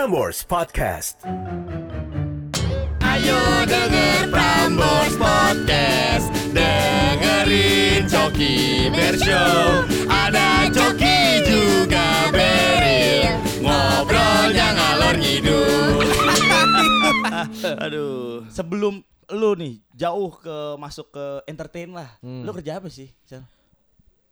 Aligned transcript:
Prambors 0.00 0.48
Podcast. 0.48 1.20
Ayo 3.04 3.40
denger 3.68 4.32
Prambors 4.32 5.12
Podcast 5.20 6.32
Dengerin 6.56 8.08
Coki 8.08 8.88
Bershow 8.88 9.84
Ada 10.08 10.72
Coki 10.72 11.44
juga 11.44 12.32
Beril 12.32 13.44
Ngobrolnya 13.60 14.72
ngalor 14.72 15.20
ngidul 15.20 16.08
Aduh, 17.84 18.48
sebelum 18.48 19.04
lu 19.28 19.52
nih 19.52 19.84
jauh 20.00 20.32
ke 20.40 20.80
masuk 20.80 21.12
ke 21.12 21.44
entertain 21.44 21.92
lah. 21.92 22.08
Hmm. 22.24 22.48
Lu 22.48 22.56
kerja 22.56 22.80
apa 22.80 22.88
sih? 22.88 23.12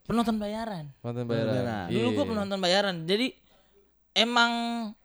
Penonton 0.08 0.40
bayaran. 0.40 0.88
Nonton 1.04 1.28
Beneran. 1.28 1.52
bayaran. 1.52 1.86
Dulu 1.92 2.08
gue 2.16 2.24
iya. 2.24 2.30
penonton 2.32 2.56
bayaran. 2.56 2.96
Jadi 3.04 3.47
emang 4.18 4.52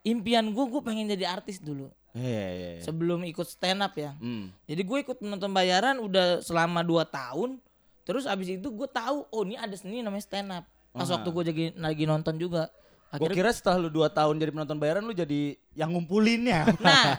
impian 0.02 0.42
gue 0.50 0.64
gue 0.66 0.82
pengen 0.82 1.06
jadi 1.08 1.30
artis 1.30 1.62
dulu. 1.62 1.86
Iya, 2.14 2.46
iya, 2.50 2.68
iya. 2.78 2.82
Sebelum 2.82 3.22
ikut 3.26 3.46
stand 3.46 3.82
up 3.82 3.94
ya. 3.94 4.14
Hmm. 4.18 4.50
Jadi 4.66 4.82
gue 4.82 4.98
ikut 5.02 5.16
penonton 5.18 5.50
bayaran 5.50 5.98
udah 5.98 6.42
selama 6.42 6.82
2 6.82 7.02
tahun. 7.06 7.58
Terus 8.04 8.26
abis 8.26 8.58
itu 8.58 8.68
gue 8.70 8.86
tahu 8.86 9.26
oh 9.26 9.42
ini 9.42 9.54
ada 9.54 9.74
seni 9.74 10.02
namanya 10.02 10.22
stand 10.22 10.50
up. 10.50 10.64
Pas 10.90 11.10
Ah. 11.10 11.18
waktu 11.18 11.28
gue 11.30 11.42
lagi 11.46 11.66
lagi 11.74 12.04
nonton 12.06 12.38
juga. 12.38 12.70
Gua 13.14 13.30
Akhirnya 13.30 13.46
kira 13.46 13.50
setelah 13.54 13.78
lu 13.78 13.88
2 13.88 14.10
tahun 14.10 14.34
jadi 14.36 14.50
penonton 14.50 14.74
bayaran 14.74 15.06
lu 15.06 15.14
jadi 15.14 15.54
yang 15.72 15.90
ngumpulinnya. 15.90 16.66
Nah, 16.82 17.14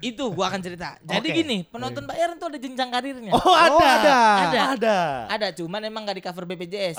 itu 0.00 0.24
gua 0.32 0.48
akan 0.48 0.60
cerita. 0.60 0.96
Jadi 1.00 1.28
Oke. 1.28 1.36
gini, 1.44 1.56
penonton 1.62 2.08
bayaran 2.08 2.40
tuh 2.40 2.48
ada 2.48 2.56
jenjang 2.56 2.88
karirnya. 2.88 3.32
Oh, 3.36 3.52
ada. 3.52 3.68
Oh, 3.70 3.80
ada. 3.84 4.16
Ada. 4.16 4.60
Ada. 4.72 4.98
Ada, 5.28 5.46
cuman 5.52 5.80
emang 5.82 6.02
gak 6.02 6.16
di 6.16 6.24
cover 6.24 6.44
BPJS. 6.46 6.96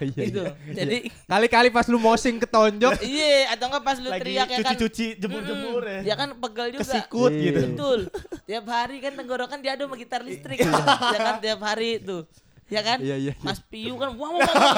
Iya, 0.00 0.24
gitu. 0.24 0.42
Jadi 0.70 1.12
Kali-kali 1.24 1.68
pas 1.68 1.84
lu 1.84 1.96
mosing 1.96 2.40
ketonjok. 2.40 2.96
iya, 3.04 3.52
atau 3.52 3.68
enggak 3.68 3.84
pas 3.84 3.96
lu 4.00 4.08
Lagi 4.08 4.20
teriak 4.24 4.46
ya 4.46 4.56
kan. 4.56 4.72
cuci-cuci 4.72 5.06
jemur-jemur 5.16 5.82
ya. 5.84 6.00
Ya 6.02 6.14
kan 6.14 6.28
pegel 6.34 6.66
juga. 6.72 6.80
Kesikut 6.82 7.30
Iya. 7.30 7.44
gitu. 7.44 7.60
Betul. 7.70 8.00
Tiap 8.44 8.64
hari 8.66 8.96
kan 8.98 9.12
tenggorokan 9.12 9.58
diadu 9.60 9.84
sama 9.84 9.96
gitar 9.96 10.20
listrik. 10.24 10.58
ya 10.64 11.18
kan 11.18 11.36
tiap 11.38 11.60
hari 11.60 12.00
tuh. 12.00 12.24
Ya 12.72 12.80
kan? 12.80 12.98
Iya, 13.00 13.16
iya, 13.20 13.32
iya. 13.36 13.44
Mas 13.44 13.60
Piu 13.60 13.94
kan 14.00 14.16
wang 14.16 14.40
wang 14.40 14.48
wang. 14.48 14.76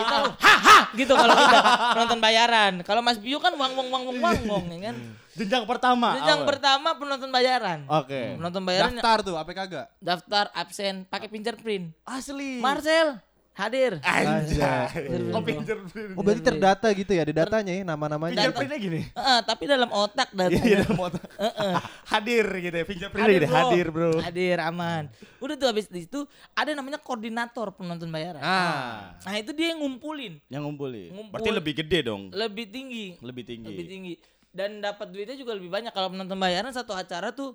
Kita 0.00 0.16
lu 0.24 0.30
ha 0.32 0.54
ha 0.56 0.78
gitu 0.96 1.12
kalau 1.12 1.34
kita 1.36 1.58
nonton 1.96 2.18
bayaran. 2.18 2.72
Kalau 2.80 3.02
Mas 3.04 3.20
Piu 3.20 3.36
kan 3.36 3.52
wang 3.54 3.72
wang 3.76 3.88
wang 3.92 4.04
wang 4.08 4.18
wang 4.20 4.38
wang 4.48 4.64
ya 4.72 4.78
kan. 4.90 4.96
Jenjang 5.36 5.64
pertama. 5.68 6.16
Apa? 6.16 6.42
pertama 6.48 6.88
penonton 6.96 7.30
bayaran. 7.30 7.84
Oke. 7.86 8.36
Penonton 8.40 8.62
bayaran 8.66 8.92
Daftar 8.98 9.18
tuh, 9.22 9.36
apa 9.38 9.50
kagak? 9.54 9.86
daftar 10.02 10.50
absen 10.56 11.06
pakai 11.06 11.28
fingerprint. 11.30 11.92
Asli. 12.08 12.58
Marcel 12.58 13.20
hadir. 13.60 13.92
Anjay. 14.00 15.04
Oh. 15.30 15.44
Oh 16.16 16.22
berarti 16.24 16.42
terdata 16.42 16.88
gitu 16.90 17.12
ya, 17.12 17.22
ada 17.28 17.34
datanya 17.44 17.72
ya 17.76 17.84
nama-namanya. 17.84 18.34
Fingerprintnya 18.40 18.78
gini. 18.80 19.00
Heeh, 19.12 19.38
tapi 19.44 19.62
dalam 19.68 19.90
otak 19.92 20.28
Iya, 20.32 20.38
datanya. 20.48 20.76
dalam 20.84 20.98
otak. 20.98 21.22
Hadir 22.08 22.46
gitu 22.58 22.76
ya. 22.80 22.84
Fingerprintnya 22.88 23.28
Hadir, 23.28 23.42
gitu. 23.44 23.54
Hadir, 23.54 23.86
bro. 23.92 24.10
Hadir 24.24 24.56
aman. 24.64 25.02
Udah 25.38 25.54
tuh 25.60 25.68
habis 25.68 25.86
di 25.86 26.08
situ 26.08 26.24
ada 26.56 26.72
namanya 26.72 26.96
koordinator 26.96 27.70
penonton 27.76 28.08
bayaran. 28.08 28.40
Ah, 28.40 29.14
Nah, 29.22 29.34
itu 29.36 29.52
dia 29.52 29.76
yang 29.76 29.84
ngumpulin 29.84 30.40
yang 30.48 30.64
ngumpulin. 30.64 31.12
Ngumpul. 31.12 31.32
Berarti 31.36 31.50
lebih 31.52 31.74
gede 31.84 31.98
dong. 32.02 32.32
lebih 32.32 32.66
tinggi. 32.72 33.06
Lebih 33.20 33.44
tinggi. 33.44 33.68
Lebih 33.68 33.86
tinggi. 33.86 34.14
Dan 34.50 34.82
dapat 34.82 35.14
duitnya 35.14 35.38
juga 35.38 35.54
lebih 35.54 35.70
banyak 35.70 35.94
kalau 35.94 36.10
penonton 36.10 36.34
bayaran 36.34 36.74
satu 36.74 36.90
acara 36.96 37.30
tuh 37.30 37.54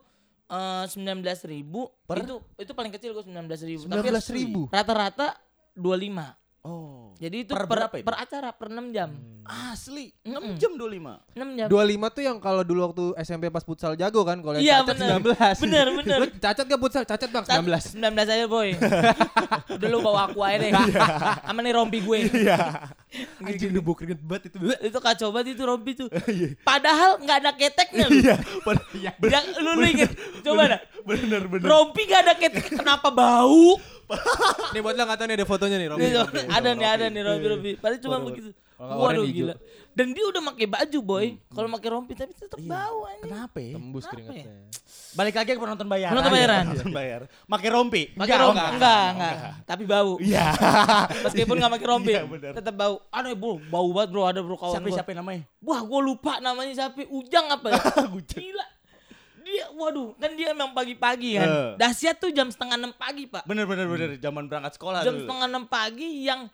sembilan 0.85 1.25
belas 1.25 1.41
ribu 1.41 1.89
Per? 2.05 2.21
itu 2.21 2.37
itu 2.61 2.71
paling 2.77 2.93
kecil 2.93 3.17
gue 3.17 3.25
sembilan 3.25 3.49
belas 3.49 3.65
ribu 3.65 3.89
19.000. 3.89 4.69
rata-rata 4.69 5.33
25 5.75 6.43
Oh. 6.65 7.13
jadi 7.15 7.45
itu 7.45 7.53
Per 7.53 7.69
per, 7.69 7.77
berapa 7.77 7.93
itu? 7.93 8.05
per 8.09 8.17
acara 8.17 8.49
per 8.49 8.73
6 8.73 8.89
jam 8.89 9.13
Asli. 9.45 10.09
Mm-mm. 10.25 10.57
6 10.57 10.57
jam 10.57 10.71
25. 10.73 11.37
6 11.37 11.45
jam 11.53 11.67
25 11.69 11.77
tuh 12.09 12.23
yang 12.25 12.37
kalau 12.41 12.65
dulu 12.65 12.79
waktu 12.83 13.03
SMP 13.21 13.53
pas 13.53 13.61
futsal 13.61 13.93
jago 13.93 14.25
kan, 14.25 14.41
kalau 14.41 14.57
Iya, 14.57 14.81
yang 14.81 14.89
cacat 14.89 15.21
bener. 15.21 15.21
19. 15.21 15.61
Bener, 15.61 15.85
bener. 15.93 16.17
Lu 16.17 16.27
cacat 16.41 16.65
gak 16.65 16.81
futsal? 16.81 17.03
Cacat 17.05 17.29
bang, 17.29 17.45
19. 17.45 18.01
19 18.01 18.01
aja 18.25 18.45
boy 18.49 18.69
udah 19.77 19.87
lu 19.87 19.97
bawa 20.01 20.25
aku 20.25 20.41
aja 20.41 20.57
deh 20.57 20.71
sama 21.45 21.61
nih 21.61 21.73
rompi 21.77 22.01
gue 22.01 22.17
Iya. 22.33 22.57
Anjing 23.39 23.69
udah 23.69 23.83
bau 23.85 23.93
keringet 23.93 24.19
banget 24.19 24.43
itu. 24.49 24.57
itu 24.89 24.97
kacau 24.99 25.29
banget 25.29 25.47
itu 25.53 25.63
rompi 25.63 25.91
tuh 25.93 26.09
padahal 26.59 27.21
nggak 27.21 27.37
ada 27.37 27.51
keteknya 27.53 28.05
lu 28.09 28.17
Iya. 28.17 29.11
Yang, 29.21 29.45
lu, 29.61 29.71
lu 29.75 29.85
inget 29.85 30.09
coba 30.41 30.61
dah 30.67 30.79
Bener 31.05 31.41
bener. 31.45 31.65
rompi 31.65 32.01
gak 32.03 32.21
ada 32.25 32.33
ketek 32.33 32.65
kenapa 32.73 33.07
bau 33.09 33.77
Nih 34.73 34.81
buat 34.81 34.93
lo 34.93 35.01
nggak 35.01 35.17
tahu 35.17 35.27
nih 35.27 35.35
ada 35.35 35.47
fotonya 35.47 35.77
nih, 35.77 35.87
Romi. 35.89 36.01
Nih, 36.03 36.13
ada 36.57 36.69
nih 36.71 36.87
ada 36.87 37.05
nih 37.07 37.21
rompi 37.21 37.45
rompi 37.47 37.71
padahal 37.75 37.97
cuma 37.99 38.17
begitu 38.21 38.49
waduh 38.75 39.23
gila 39.23 39.55
dan 39.95 40.11
dia 40.11 40.27
udah 40.27 40.41
pakai 40.51 40.67
baju 40.67 40.99
boy 41.01 41.25
kalau 41.47 41.71
pakai 41.71 41.89
rompi 41.89 42.11
tapi 42.13 42.35
tetap 42.35 42.59
bau 42.59 43.07
anjing 43.07 43.23
Kenapa 43.25 43.57
ya? 43.57 43.73
Tembus 43.73 44.03
Kenapa 44.03 44.11
keringetnya. 44.27 44.53
Balik 45.15 45.33
lagi 45.33 45.49
ke 45.49 45.61
penonton 45.63 45.87
bayaran. 45.87 46.11
Penonton 46.11 46.33
bayaran. 46.35 46.63
Penonton 46.67 46.91
bayar. 46.91 47.21
Pakai 47.47 47.69
rompi. 47.71 48.01
pakai 48.11 48.35
rompi 48.35 48.67
enggak 48.67 49.05
enggak 49.15 49.35
tapi 49.63 49.83
bau 49.87 50.13
Iya. 50.19 50.45
meskipun 51.25 51.55
nggak 51.55 51.71
pakai 51.71 51.87
rompi 51.87 52.11
Iya, 52.11 52.21
tetap 52.51 52.75
bau 52.75 52.95
aneh 53.09 53.31
bro 53.33 53.55
bau 53.63 53.87
banget 53.89 54.09
bro 54.11 54.23
ada 54.27 54.39
bro 54.43 54.53
kawan 54.53 54.75
Siapa 54.75 54.87
siapa 54.91 55.11
namanya? 55.15 55.41
Wah, 55.63 55.79
gue 55.79 55.99
lupa 56.03 56.37
namanya 56.37 56.73
siapa. 56.75 57.07
Ujang 57.07 57.45
apa 57.49 57.67
ya? 57.71 57.79
Gila. 58.11 58.65
Dia, 59.55 59.65
waduh, 59.71 60.11
kan 60.19 60.31
dia 60.35 60.51
emang 60.51 60.75
pagi-pagi 60.75 61.39
kan. 61.39 61.47
Eh. 61.47 61.69
Dahsyat 61.79 62.19
tuh 62.19 62.35
jam 62.35 62.51
setengah 62.51 62.75
enam 62.75 62.91
pagi, 62.91 63.23
Pak. 63.23 63.47
Bener 63.47 63.63
bener 63.63 63.87
bener. 63.87 64.19
Zaman 64.19 64.51
berangkat 64.51 64.75
sekolah 64.75 64.99
Jam 64.99 65.15
dulu. 65.15 65.23
setengah 65.23 65.47
enam 65.47 65.63
pagi 65.63 66.27
yang 66.27 66.51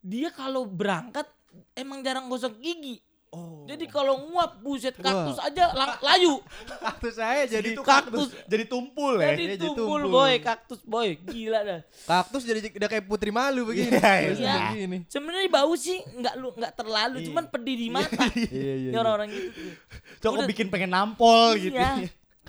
dia 0.00 0.32
kalau 0.32 0.64
berangkat 0.64 1.28
emang 1.76 2.00
jarang 2.00 2.32
gosok 2.32 2.56
gigi. 2.56 2.96
Oh. 3.30 3.62
Jadi 3.62 3.86
kalau 3.86 4.26
nguap 4.26 4.58
buset 4.58 4.90
kaktus 4.98 5.38
aja 5.38 5.70
lang- 5.70 6.02
layu. 6.02 6.42
Kaktus 6.66 7.14
saya 7.14 7.46
jadi 7.46 7.78
Itu 7.78 7.86
kaktus. 7.86 8.34
Jadi 8.50 8.66
tumpul 8.66 9.22
ya. 9.22 9.38
Jadi 9.38 9.54
jadi 9.54 9.56
tumpul 9.70 10.02
tumpul. 10.02 10.02
boy, 10.10 10.34
kaktus 10.42 10.80
boy. 10.82 11.14
Gila 11.14 11.62
dah. 11.62 11.80
kaktus 12.10 12.42
jadi 12.42 12.58
udah 12.58 12.88
kayak 12.90 13.06
putri 13.06 13.30
malu 13.30 13.70
begini. 13.70 13.94
Iya, 13.94 14.10
iya. 14.18 14.30
Iya. 14.34 14.54
begini. 14.74 14.98
Sebenarnya 15.06 15.46
bau 15.46 15.70
sih 15.78 16.02
nggak 16.02 16.34
lu 16.42 16.50
nggak 16.58 16.74
terlalu, 16.74 17.16
cuman 17.30 17.44
pedih 17.46 17.76
di 17.78 17.86
mata. 17.86 18.24
Iya 18.34 18.74
iya. 18.74 18.90
Ya 18.90 18.98
orang-orang 18.98 19.28
gitu. 19.30 19.50
Cok 20.26 20.50
bikin 20.50 20.66
pengen 20.66 20.90
nampol 20.90 21.54
gitu. 21.54 21.78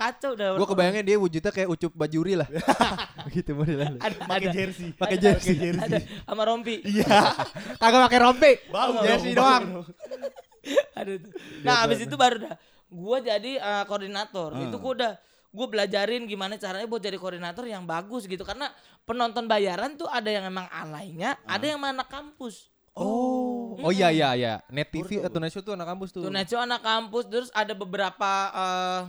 Kacau 0.02 0.32
dah. 0.34 0.58
Gue 0.58 0.66
kebayangnya 0.66 1.02
dia 1.06 1.16
wujudnya 1.16 1.52
kayak 1.54 1.68
ucup 1.70 1.92
bajuri 1.94 2.34
lah. 2.34 2.48
Begitu 3.30 3.54
modelannya. 3.54 4.02
ada 4.02 4.14
Pakai 4.26 4.48
ada. 4.50 4.54
jersey. 4.54 4.88
Pakai 4.98 5.16
Ada, 5.18 5.24
jersey. 5.38 5.56
Ada 5.78 5.98
sama 6.26 6.42
rompi. 6.42 6.82
Iya. 6.82 7.18
Kagak 7.78 8.00
pakai 8.10 8.18
rompi. 8.18 8.52
Bau 8.74 8.98
Jersey 9.06 9.32
doang. 9.38 9.64
bau. 9.78 9.82
Ada 10.98 11.12
tuh. 11.18 11.30
Nah, 11.66 11.76
habis 11.86 11.98
itu 12.02 12.14
baru 12.14 12.36
dah 12.46 12.54
gua 12.90 13.18
jadi 13.22 13.52
eh, 13.62 13.84
koordinator. 13.86 14.58
Itu 14.58 14.76
gua 14.82 14.92
udah 14.98 15.12
gue 15.52 15.66
belajarin 15.68 16.24
gimana 16.24 16.56
caranya 16.56 16.88
buat 16.88 17.04
jadi 17.04 17.20
koordinator 17.20 17.68
yang 17.68 17.84
bagus 17.84 18.24
gitu 18.24 18.40
karena 18.40 18.72
penonton 19.04 19.44
bayaran 19.44 20.00
tuh 20.00 20.08
ada 20.08 20.32
yang 20.32 20.48
emang 20.48 20.64
alaynya, 20.72 21.36
ada 21.44 21.60
yang 21.68 21.76
anak 21.76 22.08
kampus. 22.08 22.72
Oh. 22.96 23.76
Oh 23.80 23.92
iya 23.92 24.12
iya 24.12 24.32
iya. 24.36 24.54
Net 24.68 24.92
TV 24.92 25.20
atau 25.24 25.40
Show 25.48 25.64
tuh 25.64 25.72
anak 25.76 25.88
kampus 25.92 26.08
tuh. 26.12 26.28
Neco 26.28 26.56
anak 26.56 26.80
kampus 26.80 27.24
terus 27.28 27.48
ada 27.52 27.72
beberapa 27.76 28.30
eh, 28.52 29.00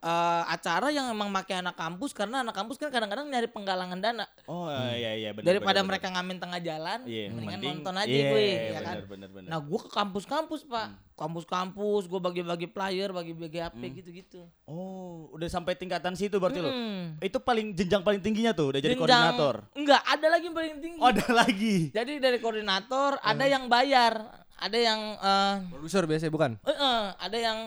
eh, 0.00 0.42
acara 0.46 0.88
yang 0.88 1.06
emang 1.06 1.28
pakai 1.30 1.60
anak 1.60 1.72
kampus 1.74 2.10
karena 2.10 2.40
anak 2.40 2.52
kampus 2.52 2.76
kan 2.76 2.88
kadang-kadang 2.88 3.26
nyari 3.26 3.46
penggalangan 3.46 3.96
dana. 3.96 4.24
Oh 4.44 4.66
iya 4.90 5.12
iya 5.14 5.30
bener. 5.30 5.44
Daripada 5.46 5.78
bener, 5.78 5.88
mereka 5.90 6.06
ngamen 6.08 6.36
tengah 6.36 6.58
jalan, 6.58 6.98
Iya, 7.04 7.28
mendingan 7.28 7.52
mending- 7.54 7.74
nonton 7.78 7.94
aja 7.94 8.08
iya, 8.10 8.24
gue, 8.26 8.40
iya, 8.40 8.48
ya 8.48 8.60
bener, 8.72 8.82
kan. 8.82 8.96
bener, 9.06 9.28
bener. 9.30 9.48
Nah, 9.48 9.60
gue 9.60 9.78
ke 9.78 9.90
kampus-kampus, 9.90 10.60
Pak. 10.64 10.88
Kampus-kampus, 11.14 12.02
gue 12.06 12.16
bagi-bagi 12.18 12.66
flyer, 12.66 13.10
bagi-bagi 13.10 13.60
HP 13.60 13.80
gitu-gitu. 13.94 14.40
Oh, 14.64 15.28
udah 15.30 15.46
sampai 15.46 15.76
tingkatan 15.76 16.12
situ 16.12 16.36
berarti 16.36 16.58
lo. 16.58 16.68
Hmm. 16.68 17.20
Itu 17.20 17.38
paling 17.38 17.70
jenjang 17.70 18.00
paling 18.00 18.18
tingginya 18.18 18.50
tuh 18.50 18.72
udah 18.72 18.80
jadi 18.80 18.96
Jenjang- 18.96 19.04
koordinator. 19.36 19.54
Enggak, 19.74 20.00
ada 20.02 20.26
lagi 20.26 20.44
yang 20.46 20.56
paling 20.56 20.74
tinggi. 20.80 20.98
Oh, 20.98 21.06
ada 21.06 21.26
lagi. 21.30 21.76
Jadi 21.90 22.12
dari 22.16 22.38
koordinator 22.38 23.20
ada 23.20 23.44
yang 23.44 23.68
bayar, 23.68 24.16
ada 24.56 24.74
yang 24.74 25.00
eh 25.14 25.54
Produser 25.68 26.04
biasanya 26.04 26.28
bukan? 26.30 26.50
eh, 26.58 26.72
eh, 26.72 27.02
ada 27.14 27.36
yang 27.36 27.58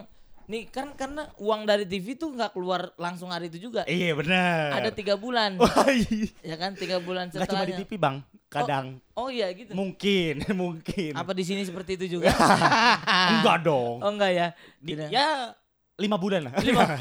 nih 0.43 0.67
kan 0.67 0.91
karena 0.91 1.31
uang 1.37 1.63
dari 1.63 1.83
TV 1.83 2.13
tuh 2.13 2.31
nggak 2.31 2.51
keluar 2.51 2.91
langsung 2.95 3.29
hari 3.29 3.47
itu 3.47 3.59
juga. 3.61 3.83
Iya 3.83 4.11
benar. 4.13 4.75
Ada 4.75 4.89
tiga 4.89 5.15
bulan, 5.15 5.55
Wah, 5.61 5.87
iya. 5.87 6.27
ya 6.43 6.55
kan 6.55 6.73
tiga 6.73 6.99
bulan 6.99 7.27
Nggak 7.27 7.45
cuma 7.45 7.63
di 7.63 7.71
setelahnya. 7.71 7.87
TV 7.87 7.91
bang, 7.95 8.15
kadang 8.47 8.85
Oh 9.13 9.27
iya 9.27 9.47
gitu. 9.51 9.71
mungkin 9.71 10.43
mungkin. 10.63 11.11
Apa 11.13 11.31
di 11.31 11.43
sini 11.43 11.61
seperti 11.61 11.95
itu 11.95 12.17
juga? 12.17 12.33
Enggak 13.31 13.63
dong. 13.63 14.03
oh 14.03 14.09
enggak 14.09 14.31
ya. 14.31 14.47
Di- 14.77 15.09
ya 15.09 15.55
lima 15.95 16.17
bulan 16.17 16.49
lah. 16.49 16.53
Lima. 16.59 16.99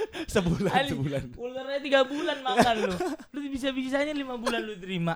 sebulan 0.34 0.72
Ali, 0.72 0.90
sebulan. 0.90 1.22
Ulernya 1.34 1.80
tiga 1.80 2.00
bulan 2.02 2.38
makan 2.40 2.74
lu. 2.82 2.94
Lu 3.30 3.38
bisa-bisanya 3.48 4.12
lima 4.12 4.34
bulan 4.36 4.60
lu 4.60 4.74
terima. 4.76 5.14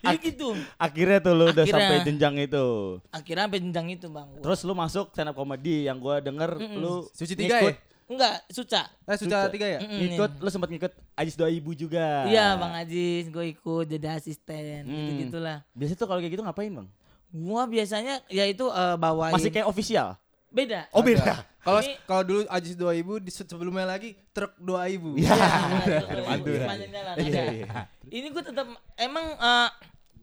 Jadi 0.00 0.18
gitu. 0.22 0.54
Akhirnya 0.76 1.18
tuh 1.18 1.32
lu 1.32 1.44
udah 1.48 1.62
Akhirnya. 1.62 1.88
sampai 1.88 2.06
jenjang 2.06 2.34
itu. 2.38 2.66
Akhirnya 3.08 3.44
sampai 3.46 3.60
jenjang 3.62 3.86
itu 3.90 4.06
bang. 4.08 4.28
Gua. 4.28 4.42
Terus 4.42 4.60
lu 4.62 4.72
masuk 4.72 5.06
stand 5.10 5.30
up 5.30 5.36
comedy 5.36 5.86
yang 5.86 5.96
gua 5.96 6.18
denger 6.18 6.50
lu 6.74 7.06
Suci 7.10 7.34
tiga 7.34 7.58
ya? 7.60 7.74
Enggak, 8.06 8.46
Suca. 8.48 8.86
Eh 9.02 9.18
Suca 9.18 9.50
tiga 9.50 9.66
ya? 9.66 9.78
Mm-mm. 9.82 9.98
Ngikut 9.98 10.32
lu 10.38 10.48
sempat 10.48 10.70
ngikut 10.70 10.92
Ajis 11.12 11.34
doa 11.34 11.50
ibu 11.50 11.74
juga. 11.74 12.22
Iya 12.24 12.54
bang 12.54 12.72
Ajis, 12.78 13.26
gue 13.26 13.50
ikut 13.50 13.86
jadi 13.88 14.14
asisten 14.14 14.86
Hmm. 14.86 14.94
gitu 14.94 15.12
gitulah. 15.26 15.66
Biasanya 15.74 15.98
tuh 15.98 16.06
kalau 16.06 16.20
kayak 16.22 16.32
gitu 16.32 16.44
ngapain 16.46 16.70
bang? 16.70 16.88
Gua 17.34 17.66
biasanya 17.66 18.22
ya 18.26 18.46
itu 18.46 18.62
eh, 18.64 18.94
bawain. 18.96 19.34
Masih 19.34 19.50
kayak 19.50 19.66
official. 19.66 20.14
Beda. 20.48 20.88
Oh 20.90 21.00
beda. 21.00 21.44
Kalau 21.60 21.80
Ini- 21.80 21.98
kalau 22.02 22.22
dulu 22.22 22.40
Ajis 22.46 22.74
2000 22.74 22.94
di 23.18 23.30
sebelumnya 23.30 23.84
lagi 23.84 24.14
truk 24.30 24.54
2000. 24.56 25.18
Iya. 25.18 25.34
Pantura. 26.28 26.64
Sepanjang 26.64 26.90
jalan, 26.92 27.14
Iya, 27.16 27.26
ada. 27.36 27.52
iya. 27.52 27.68
Ini 28.06 28.26
gue 28.30 28.42
tetap 28.44 28.66
emang 28.96 29.26
eh, 29.34 29.68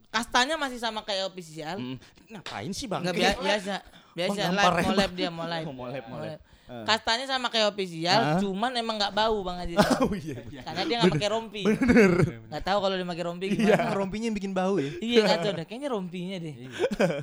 kastanya 0.10 0.56
masih 0.56 0.78
sama 0.78 1.02
kayak 1.02 1.28
official. 1.28 1.76
Mm, 1.76 1.98
Ngapain 2.32 2.72
sih 2.72 2.88
bang? 2.88 3.02
Enggak 3.04 3.16
bia- 3.16 3.38
biasa. 3.38 3.76
Biasa 4.14 4.40
Oh, 4.40 4.54
live 4.54 4.78
mau 4.80 4.94
live 4.96 5.14
dia 5.14 5.30
mau 5.30 5.46
live. 5.46 5.66
Oh, 5.66 5.74
mau 5.74 5.88
live, 5.88 6.06
mau 6.08 6.20
live. 6.20 6.38
Eh. 6.64 6.86
Kastanya 6.88 7.28
sama 7.28 7.50
kayak 7.50 7.70
official, 7.70 8.20
Hah? 8.24 8.40
cuman 8.40 8.72
emang 8.74 8.96
nggak 8.96 9.12
bau 9.12 9.44
Bang 9.44 9.60
Haji. 9.60 9.76
Oh 10.00 10.16
iya. 10.16 10.40
Karena 10.64 10.82
dia 10.88 10.96
nggak 10.98 11.14
pakai 11.14 11.30
rompi. 11.30 11.62
Bener. 11.62 12.12
Nggak 12.48 12.64
tahu 12.64 12.78
kalau 12.80 12.96
dia 12.96 13.04
pakai 13.06 13.26
rompi 13.26 13.46
gimana. 13.52 13.92
Rompinya 13.92 14.26
yang 14.32 14.38
bikin 14.38 14.54
bau 14.54 14.80
ya. 14.80 14.90
Iya 14.96 15.20
nggak 15.24 15.40
tahu 15.44 15.54
deh, 15.54 15.66
kayaknya 15.68 15.90
rompinya 15.92 16.38
deh. 16.40 16.56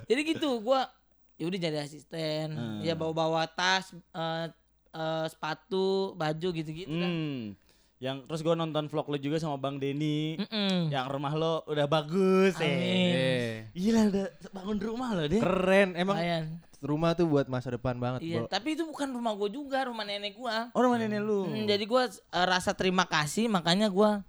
Jadi 0.05 0.21
gitu, 0.29 0.61
gua 0.61 0.93
ya 1.41 1.49
udah 1.49 1.57
jadi 1.59 1.79
asisten, 1.81 2.53
Hmm. 2.53 2.81
ya 2.81 2.93
bawa-bawa 2.93 3.49
tas, 3.49 3.91
eh, 3.91 4.47
eh, 4.91 5.27
sepatu, 5.27 6.13
baju 6.13 6.49
gitu-gitu. 6.53 6.93
Hmm. 6.93 7.57
Yang 7.97 8.17
terus 8.25 8.41
gue 8.43 8.55
nonton 8.55 8.85
vlog 8.87 9.07
lo 9.07 9.17
juga 9.17 9.37
sama 9.37 9.57
Bang 9.57 9.77
Denny. 9.77 10.37
Mm-mm. 10.37 10.89
Yang 10.89 11.07
rumah 11.07 11.33
lo 11.33 11.65
udah 11.67 11.85
bagus 11.85 12.57
Amin. 12.57 13.13
eh. 13.13 13.53
Gila 13.73 14.09
udah 14.09 14.25
bangun 14.51 14.79
rumah 14.79 15.09
lo 15.13 15.25
deh. 15.25 15.37
keren. 15.37 15.93
Emang 15.95 16.17
Lumayan. 16.17 16.45
rumah 16.81 17.13
tuh 17.13 17.29
buat 17.29 17.45
masa 17.47 17.69
depan 17.71 17.93
banget, 17.95 18.25
Iya, 18.25 18.41
Bro. 18.41 18.49
tapi 18.49 18.73
itu 18.73 18.85
bukan 18.85 19.05
rumah 19.11 19.33
gua 19.33 19.49
juga, 19.49 19.85
rumah 19.85 20.01
nenek 20.03 20.33
gua. 20.33 20.73
Oh 20.73 20.81
rumah 20.81 20.97
nenek 20.97 21.21
lu. 21.21 21.45
Hmm, 21.45 21.69
jadi 21.69 21.85
gua 21.85 22.09
eh, 22.09 22.47
rasa 22.47 22.73
terima 22.73 23.05
kasih, 23.05 23.49
makanya 23.49 23.89
gua 23.89 24.25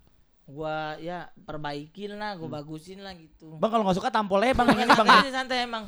gua 0.51 0.99
ya 0.99 1.31
perbaikin 1.47 2.19
lah, 2.19 2.35
gua 2.35 2.59
bagusin 2.59 2.99
lah 2.99 3.15
gitu. 3.15 3.55
Bang 3.55 3.71
kalau 3.71 3.87
nggak 3.87 3.97
suka 3.97 4.11
tampolnya 4.11 4.51
bang 4.51 4.67
ini 4.75 4.83
bang. 4.83 4.99
santai, 4.99 5.17
aja, 5.23 5.31
santai 5.31 5.57
emang. 5.63 5.83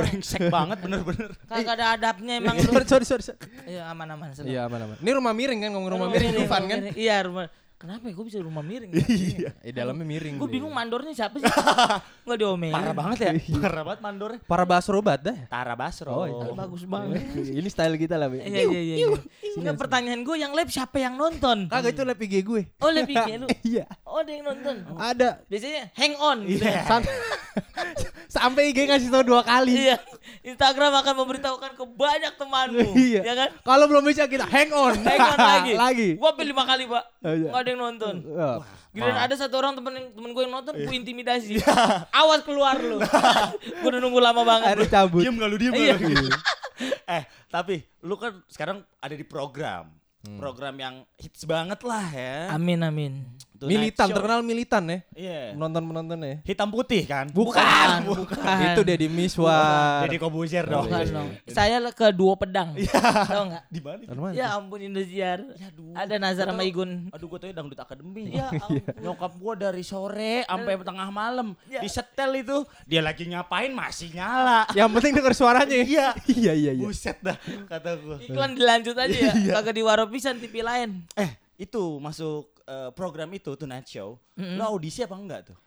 Brengsek 0.00 0.42
banget 0.48 0.78
bener-bener. 0.80 1.30
Kagak 1.44 1.74
ada 1.76 1.86
adabnya 1.94 2.40
emang 2.40 2.56
lu. 2.56 2.72
sorry, 2.88 3.04
sorry, 3.04 3.22
sorry. 3.22 3.38
Iya 3.68 3.92
aman-aman. 3.92 4.32
senang. 4.32 4.48
Iya, 4.48 4.60
aman-aman. 4.66 4.96
Ini 5.04 5.10
rumah 5.12 5.32
miring 5.36 5.60
kan, 5.60 5.70
ngomong 5.76 5.90
rumah 5.92 6.08
miring, 6.08 6.32
miring, 6.32 6.48
Dufan 6.48 6.60
rumah 6.64 6.72
kan? 6.72 6.78
miring. 6.80 6.96
Iya 6.96 7.16
rumah. 7.28 7.46
Kenapa 7.80 8.04
ya 8.04 8.12
gue 8.12 8.26
bisa 8.28 8.36
rumah 8.44 8.60
miring? 8.60 8.92
Iya. 8.92 9.56
Eh, 9.64 9.72
dalamnya 9.72 10.04
miring. 10.04 10.36
gue 10.36 10.44
bro. 10.44 10.52
bingung 10.52 10.68
mandornya 10.68 11.16
siapa 11.16 11.40
sih? 11.40 11.48
Gak 12.28 12.36
diomelin. 12.36 12.76
Parah 12.76 12.92
banget 12.92 13.18
ya. 13.24 13.30
Parah 13.56 13.82
banget 13.88 14.00
mandornya. 14.04 14.40
Para 14.44 14.64
basro 14.68 15.00
banget 15.00 15.32
dah. 15.32 15.36
Tara 15.48 15.72
Basro. 15.72 16.12
Oh, 16.12 16.26
iya. 16.28 16.52
Bagus 16.52 16.84
banget. 16.84 17.24
Ini 17.32 17.68
style 17.72 17.96
kita 17.96 18.20
lah. 18.20 18.28
Iya 18.28 18.68
iya 18.68 18.80
iya. 18.84 18.94
iya. 19.00 19.08
Enggak 19.56 19.80
pertanyaan 19.80 20.20
gue 20.20 20.36
yang 20.36 20.52
live 20.52 20.68
siapa 20.68 21.00
yang 21.00 21.16
nonton? 21.16 21.72
Kagak 21.72 21.96
itu 21.96 22.04
live 22.04 22.20
IG 22.20 22.34
gue. 22.44 22.62
Oh 22.84 22.92
live 22.92 23.08
IG 23.08 23.28
lu. 23.40 23.48
Iya. 23.70 23.88
Oh 24.04 24.20
ada 24.20 24.28
yang 24.28 24.44
nonton. 24.44 24.74
Ada. 25.00 25.40
Biasanya 25.48 25.88
hang 25.96 26.14
on. 26.20 26.38
gitu 26.44 26.64
ya. 26.68 26.84
Sam- 26.84 27.08
Sampai 28.36 28.70
IG 28.76 28.92
ngasih 28.92 29.08
tau 29.08 29.24
dua 29.24 29.40
kali. 29.40 29.88
Iya. 29.88 29.96
Instagram 30.44 31.00
akan 31.00 31.14
memberitahukan 31.24 31.70
ke 31.80 31.84
banyak 31.96 32.32
temanmu. 32.36 32.88
Iya. 32.92 33.20
Ya 33.24 33.34
kan? 33.34 33.48
Kalau 33.64 33.84
belum 33.88 34.04
bisa 34.04 34.28
kita 34.28 34.44
hang 34.44 34.70
on. 34.70 35.00
Hang 35.00 35.20
on 35.32 35.38
lagi. 35.40 35.72
lagi. 35.74 36.08
Gue 36.20 36.30
pilih 36.36 36.52
lima 36.52 36.64
kali 36.68 36.84
pak. 36.84 37.04
Oh, 37.24 37.34
iya. 37.34 37.50
Ada 37.70 37.78
yang 37.78 37.82
nonton. 37.86 38.14
Wah. 38.34 38.58
Giliran 38.90 39.22
ada 39.22 39.34
satu 39.38 39.54
orang 39.54 39.78
temen 39.78 39.94
temen 40.10 40.30
gue 40.34 40.42
yang 40.42 40.54
nonton, 40.58 40.74
gue 40.74 40.90
intimidasi. 40.90 41.62
Iya. 41.62 42.10
Awas 42.10 42.42
keluar 42.42 42.74
lu. 42.82 42.98
gue 43.80 43.86
udah 43.86 44.02
nunggu 44.02 44.18
lama 44.18 44.42
banget. 44.42 44.74
Harus 44.74 44.90
cabut. 44.90 45.22
Diem 45.22 45.38
gak 45.38 45.46
lu 45.46 45.56
diem 45.62 45.74
Iya. 45.78 45.94
lu? 45.94 46.26
eh 47.14 47.22
tapi 47.46 47.86
lu 48.02 48.18
kan 48.18 48.42
sekarang 48.50 48.82
ada 48.98 49.14
di 49.14 49.22
program. 49.22 49.94
Program 50.20 50.74
yang 50.74 50.94
hits 51.16 51.46
banget 51.46 51.78
lah 51.86 52.06
ya. 52.10 52.50
Amin 52.50 52.82
amin. 52.82 53.24
Tonight 53.60 53.92
Militan, 53.92 54.08
Show. 54.08 54.16
terkenal 54.16 54.40
militan 54.40 54.82
ya. 54.88 54.98
Iya. 55.12 55.40
Penonton-penonton 55.52 56.18
ya. 56.24 56.34
Hitam 56.48 56.72
putih 56.72 57.04
kan? 57.04 57.28
Bukan, 57.28 58.08
bukan. 58.08 58.56
Itu 58.72 58.80
Deddy 58.80 59.04
Miswar. 59.12 60.08
Jadi 60.08 60.16
Kobuzer 60.16 60.64
dong. 60.64 60.88
Bukan 60.88 61.04
dong. 61.12 61.28
Saya 61.44 61.76
ke 61.92 62.08
dua 62.08 62.40
pedang. 62.40 62.72
Tahu 62.72 63.44
nggak? 63.52 63.64
Di 63.68 63.80
mana? 63.84 64.32
Ya 64.32 64.56
ampun 64.56 64.80
Indosiar. 64.80 65.44
Aduh. 65.44 65.92
Ada 65.92 66.16
Nazar 66.16 66.48
sama 66.48 66.64
Igun. 66.64 67.12
Aduh 67.12 67.28
gue 67.28 67.36
tau 67.36 67.52
dangdut 67.52 67.76
akademi. 67.76 68.32
Ya 68.32 68.48
ampun. 68.64 68.80
Nyokap 68.96 69.32
gue 69.36 69.52
dari 69.60 69.84
sore 69.84 70.48
sampai 70.48 70.80
tengah 70.80 71.08
malam 71.12 71.52
di 71.68 71.88
setel 71.92 72.40
itu 72.40 72.64
dia 72.88 73.04
lagi 73.04 73.28
ngapain 73.28 73.76
masih 73.76 74.08
nyala. 74.16 74.64
Yang 74.72 74.88
penting 74.96 75.12
denger 75.20 75.34
suaranya 75.36 75.76
ya. 75.76 75.84
Iya. 75.84 76.08
Iya, 76.40 76.52
iya, 76.56 76.72
iya. 76.72 76.84
Buset 76.88 77.20
dah 77.20 77.36
kata 77.68 78.00
gue. 78.00 78.16
Iklan 78.32 78.56
dilanjut 78.56 78.96
aja 78.96 79.12
ya. 79.12 79.32
Iya. 79.36 79.52
Kagak 79.60 79.76
diwaro 79.76 80.08
pisan 80.08 80.40
TV 80.40 80.64
lain. 80.64 81.04
Eh 81.12 81.36
itu 81.60 82.00
masuk 82.00 82.48
eh, 82.70 82.90
program 82.92 83.26
itu 83.30 83.50
Tonight 83.52 83.84
Show. 83.84 84.14
Lo 84.36 84.62
audisi 84.64 85.02
apa 85.02 85.14
enggak 85.14 85.50
tuh? 85.50 85.58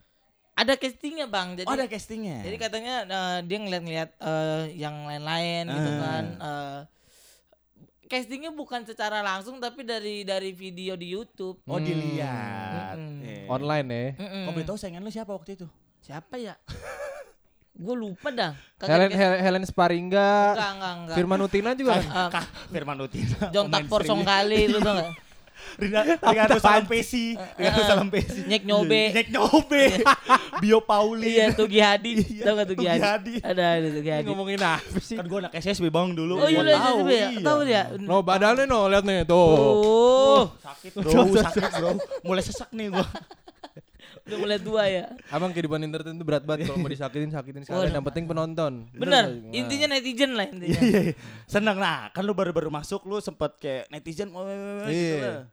Ada 0.53 0.73
castingnya 0.73 1.25
bang. 1.25 1.53
Jadi 1.55 1.65
oh 1.65 1.73
ada 1.73 1.85
castingnya. 1.85 2.39
Jadi 2.41 2.57
katanya 2.57 2.95
eh, 3.03 3.37
dia 3.43 3.57
ngeliat-ngeliat 3.59 4.09
eh, 4.15 4.63
yang 4.75 5.03
lain-lain 5.03 5.63
gitu 5.67 5.91
Ah. 5.91 5.99
kan. 5.99 6.23
Eh, 6.39 6.79
castingnya 8.05 8.51
bukan 8.51 8.83
secara 8.83 9.19
langsung 9.19 9.57
tapi 9.57 9.81
dari 9.81 10.21
dari 10.21 10.51
video 10.51 10.93
di 10.93 11.09
YouTube. 11.09 11.57
oh 11.63 11.79
dilihat. 11.79 12.93
Mm-mm. 12.95 13.19
Eh. 13.23 13.45
Online 13.47 13.87
ya. 13.87 14.05
Mm-mm. 14.15 14.43
Kau 14.43 14.51
boleh 14.53 14.67
tahu 14.67 14.77
saingan 14.77 15.01
lu 15.01 15.09
siapa 15.09 15.29
waktu 15.29 15.55
itu? 15.55 15.67
Siapa 15.99 16.37
ya? 16.37 16.53
Gue 17.73 17.95
lupa 17.97 18.29
dah. 18.29 18.53
Helen 18.79 19.09
di- 19.09 19.17
Hel- 19.17 19.41
Helen 19.41 19.65
Sparingga, 19.65 20.53
Enggak, 20.53 20.71
enggak, 20.71 20.93
enggak. 20.93 21.15
Firman 21.17 21.39
Utina 21.41 21.69
juga. 21.73 21.93
Firman 22.69 22.97
Utina. 23.01 23.37
Jontak 23.49 23.89
porsong 23.89 24.21
kali 24.21 24.69
lu 24.69 24.77
tau 24.77 24.93
gak? 24.93 25.09
Rina 25.73 25.99
Ricardo 26.05 26.57
Salam 26.57 26.85
Pesi. 26.85 27.33
Ricardo 27.57 27.81
Salam 27.83 28.07
Pesi. 28.07 28.41
Nyek 28.45 28.63
nyobe. 28.63 29.01
Nyek 29.11 29.27
nyobe. 29.29 29.83
Bio 30.61 30.79
Pauli. 30.79 31.33
Iya 31.33 31.51
Tugi 31.51 31.79
Hadi. 31.81 32.11
Iya, 32.21 32.43
Tau 32.45 32.53
gak 32.55 32.67
Tugi 32.69 32.85
Tugi 32.85 33.01
Hadi? 33.01 33.33
Ada 33.41 33.63
ada 33.81 33.87
Tugi 33.89 34.11
Hadi. 34.11 34.27
ngomongin 34.29 34.61
apa 34.61 34.97
sih? 34.99 35.15
Kan 35.17 35.25
gue 35.25 35.39
anak 35.41 35.53
SSB 35.53 35.89
bang 35.89 36.13
dulu. 36.13 36.39
Oh 36.39 36.47
iya 36.47 36.61
tahu, 36.61 36.97
SSB 37.03 37.09
ya? 37.09 37.27
iya. 37.29 37.41
Tahu 37.41 37.59
dia? 37.65 37.83
No 37.97 38.21
badannya 38.21 38.63
no, 38.63 38.85
lihat 38.87 39.03
nih 39.03 39.25
tuh. 39.25 39.35
Oh, 39.35 40.43
Sakit 40.61 40.91
bro, 40.95 41.11
sakit 41.33 41.63
bro. 41.79 41.89
Mulai 42.21 42.43
sesak 42.43 42.69
nih 42.71 42.91
gue. 42.91 43.05
udah 44.23 44.37
mulai 44.39 44.55
tua 44.55 44.87
ya. 44.87 45.11
Abang 45.27 45.51
kehidupan 45.51 45.83
entertain 45.83 46.15
itu 46.15 46.23
berat 46.23 46.47
banget 46.47 46.71
kalau 46.71 46.79
mau 46.79 46.87
disakitin 46.87 47.27
sakitin 47.27 47.67
sekalian. 47.67 47.91
Waduh. 47.91 47.95
Yang 47.99 48.05
penting 48.07 48.25
penonton. 48.25 48.73
Bener, 48.95 49.23
Nah. 49.27 49.51
intinya 49.51 49.87
netizen 49.91 50.31
lah 50.39 50.47
intinya. 50.47 50.79
Iya, 50.79 50.99
iya. 51.11 51.13
Seneng 51.43 51.75
nah, 51.75 52.07
kan 52.07 52.23
lu 52.23 52.31
baru-baru 52.31 52.71
masuk 52.71 53.03
lu 53.03 53.19
sempet 53.19 53.51
kayak 53.59 53.91
netizen 53.91 54.31
oh, 54.31 54.47
gitu 54.87 54.95
Iya. 54.95 55.19
lah. 55.19 55.43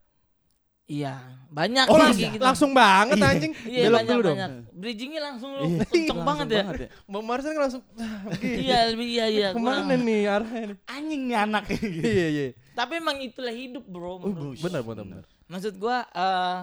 Iya, 0.91 1.15
banyak 1.49 1.87
Oh, 1.87 1.95
lagi 1.95 2.03
langsung- 2.03 2.33
gitu. 2.35 2.43
Langsung 2.43 2.71
banget 2.75 3.17
Iya. 3.17 3.29
anjing. 3.31 3.53
Iya 3.63 3.85
Belok 3.87 3.95
banyak 3.95 4.11
dulu 4.11 4.23
dong. 4.23 4.35
banyak. 4.35 4.51
Bridgingnya 4.75 5.21
langsung 5.23 5.51
lu 5.53 5.63
Iya. 5.63 5.85
kenceng 5.87 6.21
banget 6.21 6.47
ya. 6.51 6.63
Bang 7.07 7.25
Marcel 7.25 7.51
kan 7.53 7.63
langsung 7.63 7.83
Iya, 8.43 8.79
lebih 8.91 9.07
iya 9.09 9.27
iya. 9.27 9.49
ke 9.55 9.59
mana 9.59 9.87
kurang. 9.87 10.03
nih 10.03 10.21
arahnya 10.27 10.63
nih? 10.67 10.79
Anjing 10.85 11.23
nih 11.25 11.39
anak 11.39 11.63
gitu. 11.69 11.87
Iya 12.11 12.27
iya. 12.29 12.47
Tapi 12.73 12.93
emang 12.97 13.17
itulah 13.21 13.55
hidup, 13.55 13.85
Bro. 13.85 14.19
gua. 14.21 14.35
Benar 14.53 14.83
benar 14.83 15.05
benar. 15.07 15.25
Maksud 15.47 15.75
gua 15.77 16.03
eh, 16.07 16.59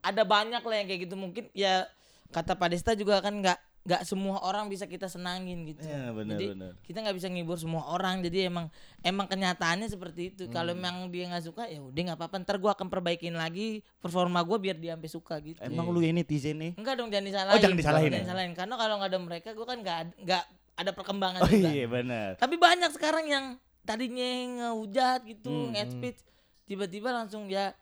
ada 0.00 0.22
banyak 0.24 0.60
lah 0.60 0.76
yang 0.76 0.86
kayak 0.86 1.02
gitu 1.02 1.14
mungkin 1.14 1.50
ya 1.50 1.90
kata 2.30 2.54
Pak 2.54 2.68
Desta 2.68 2.92
juga 2.92 3.18
kan 3.18 3.34
nggak 3.34 3.58
nggak 3.84 4.00
semua 4.02 4.40
orang 4.40 4.66
bisa 4.66 4.84
kita 4.84 5.06
senangin 5.06 5.68
gitu. 5.68 5.84
Iya, 5.84 6.08
benar, 6.08 6.32
jadi 6.32 6.46
benar. 6.56 6.72
kita 6.80 6.98
nggak 7.04 7.16
bisa 7.16 7.28
ngibur 7.28 7.60
semua 7.60 7.84
orang. 7.86 8.24
Jadi 8.24 8.48
emang 8.48 8.72
emang 9.00 9.28
kenyataannya 9.28 9.86
seperti 9.86 10.32
itu. 10.32 10.48
Kalau 10.48 10.72
Hmm. 10.72 10.80
emang 10.80 10.94
dia 11.08 11.28
nggak 11.28 11.44
suka 11.44 11.68
ya 11.68 11.78
udah 11.78 12.00
nggak 12.02 12.18
apa-apa. 12.18 12.36
Ntar 12.40 12.56
gua 12.56 12.72
akan 12.72 12.88
perbaikin 12.88 13.32
lagi 13.34 13.84
performa 14.00 14.40
gua 14.40 14.56
biar 14.56 14.74
dia 14.74 14.96
sampai 14.96 15.10
suka 15.12 15.36
gitu. 15.38 15.60
Emang 15.60 15.92
lu 15.92 16.00
ini 16.00 16.16
netizen 16.16 16.56
nih? 16.56 16.72
Enggak 16.74 16.96
dong 16.96 17.12
jangan 17.12 17.28
disalahin. 17.28 17.52
Oh, 17.52 17.60
jangan 17.60 17.76
disalahin 17.76 18.04
Jangan 18.06 18.16
ya? 18.16 18.24
disalahin. 18.24 18.52
Karena 18.54 18.74
kalau 18.74 18.94
nggak 18.96 19.10
ada 19.10 19.20
mereka 19.20 19.48
gua 19.52 19.66
kan 19.66 19.78
nggak 19.78 19.98
nggak 20.18 20.44
ada 20.74 20.90
perkembangan 20.90 21.40
Oh 21.40 21.46
juga. 21.46 21.68
iya 21.68 21.84
benar. 21.84 22.28
Tapi 22.34 22.54
banyak 22.56 22.90
sekarang 22.90 23.24
yang 23.28 23.44
tadinya 23.84 24.30
ngehujat 24.72 25.20
gitu, 25.24 25.52
Hmm, 25.52 25.70
nge 25.70 25.92
speech 25.92 26.18
tiba-tiba 26.64 27.12
langsung 27.12 27.46
ya 27.46 27.76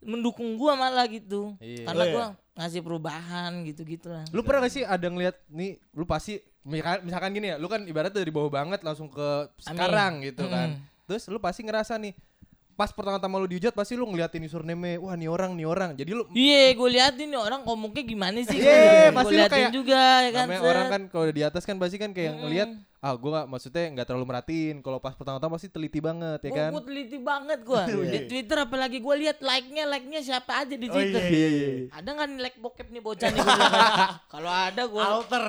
mendukung 0.00 0.58
gua 0.58 0.74
malah 0.74 1.06
gitu. 1.06 1.54
Iya. 1.56 1.86
Karena 1.86 2.02
Oh, 2.02 2.06
iya. 2.06 2.12
gua 2.12 2.26
ngasih 2.54 2.80
perubahan 2.86 3.66
gitu-gitu 3.66 4.14
lah. 4.14 4.24
Lu 4.30 4.46
pernah 4.46 4.66
gak 4.66 4.74
sih 4.78 4.86
ada 4.86 5.06
ngeliat 5.10 5.34
nih 5.50 5.78
lu 5.94 6.06
pasti 6.06 6.38
misalkan, 6.62 7.02
misalkan 7.02 7.30
gini 7.34 7.46
ya, 7.50 7.56
lu 7.58 7.66
kan 7.66 7.82
ibaratnya 7.82 8.22
dari 8.22 8.30
bawah 8.30 8.50
banget 8.50 8.80
langsung 8.86 9.10
ke 9.10 9.50
sekarang 9.58 10.22
gitu 10.22 10.46
kan. 10.46 10.78
Terus 11.04 11.28
lu 11.28 11.36
pasti 11.42 11.66
ngerasa 11.66 11.98
nih 12.00 12.14
pas 12.74 12.90
pertama-tama 12.90 13.38
lu 13.38 13.46
dihujat 13.46 13.70
pasti 13.70 13.94
lu 13.94 14.02
ngeliatin 14.04 14.42
username 14.42 14.98
wah 14.98 15.14
nih 15.14 15.26
orang 15.26 15.54
nih 15.54 15.64
orang. 15.64 15.90
Jadi 15.94 16.10
lu 16.10 16.26
Iya, 16.30 16.74
gue 16.74 16.88
liatin 16.90 17.30
nih 17.30 17.38
orang 17.38 17.60
ngomongnya 17.62 18.02
gimana 18.02 18.38
sih. 18.42 18.58
Iya, 18.58 19.10
gue 19.10 19.16
pasti 19.16 19.30
lu 19.30 19.38
liatin 19.38 19.54
kayak- 19.56 19.72
juga 19.72 20.00
ya 20.20 20.30
kan. 20.30 20.46
namanya 20.46 20.62
orang 20.62 20.86
kan 20.90 21.02
kalau 21.06 21.26
di 21.30 21.42
atas 21.42 21.62
kan 21.62 21.76
pasti 21.78 21.96
kan 21.96 22.10
kayak 22.10 22.34
ngeliat 22.36 22.70
ah 23.04 23.12
gua 23.20 23.44
gak, 23.44 23.46
maksudnya 23.52 23.84
nggak 23.92 24.06
terlalu 24.08 24.26
merhatiin. 24.26 24.76
Kalau 24.80 24.96
pas 24.96 25.12
pertama-tama 25.12 25.60
pasti 25.60 25.68
teliti 25.68 26.00
banget 26.00 26.40
ya 26.40 26.50
kan. 26.56 26.70
gua 26.72 26.82
teliti 26.82 27.18
banget 27.20 27.58
gua. 27.60 27.84
di 28.16 28.20
Twitter 28.24 28.56
apalagi 28.56 28.98
gua 28.98 29.14
lihat 29.14 29.44
like-nya, 29.44 29.84
like-nya 29.84 30.24
siapa 30.24 30.64
aja 30.64 30.72
di 30.72 30.88
Oh 30.88 30.94
Twitter. 30.96 31.20
iya 31.20 31.48
iya 31.52 31.68
iya. 31.68 31.86
Ada 31.92 32.08
nggak 32.10 32.26
nih 32.32 32.40
like 32.40 32.58
bokep 32.58 32.88
nih 32.88 33.02
bocah 33.04 33.28
nih. 33.28 33.44
Kalau 34.32 34.48
ada 34.48 34.82
gua 34.88 35.20
Alter, 35.20 35.44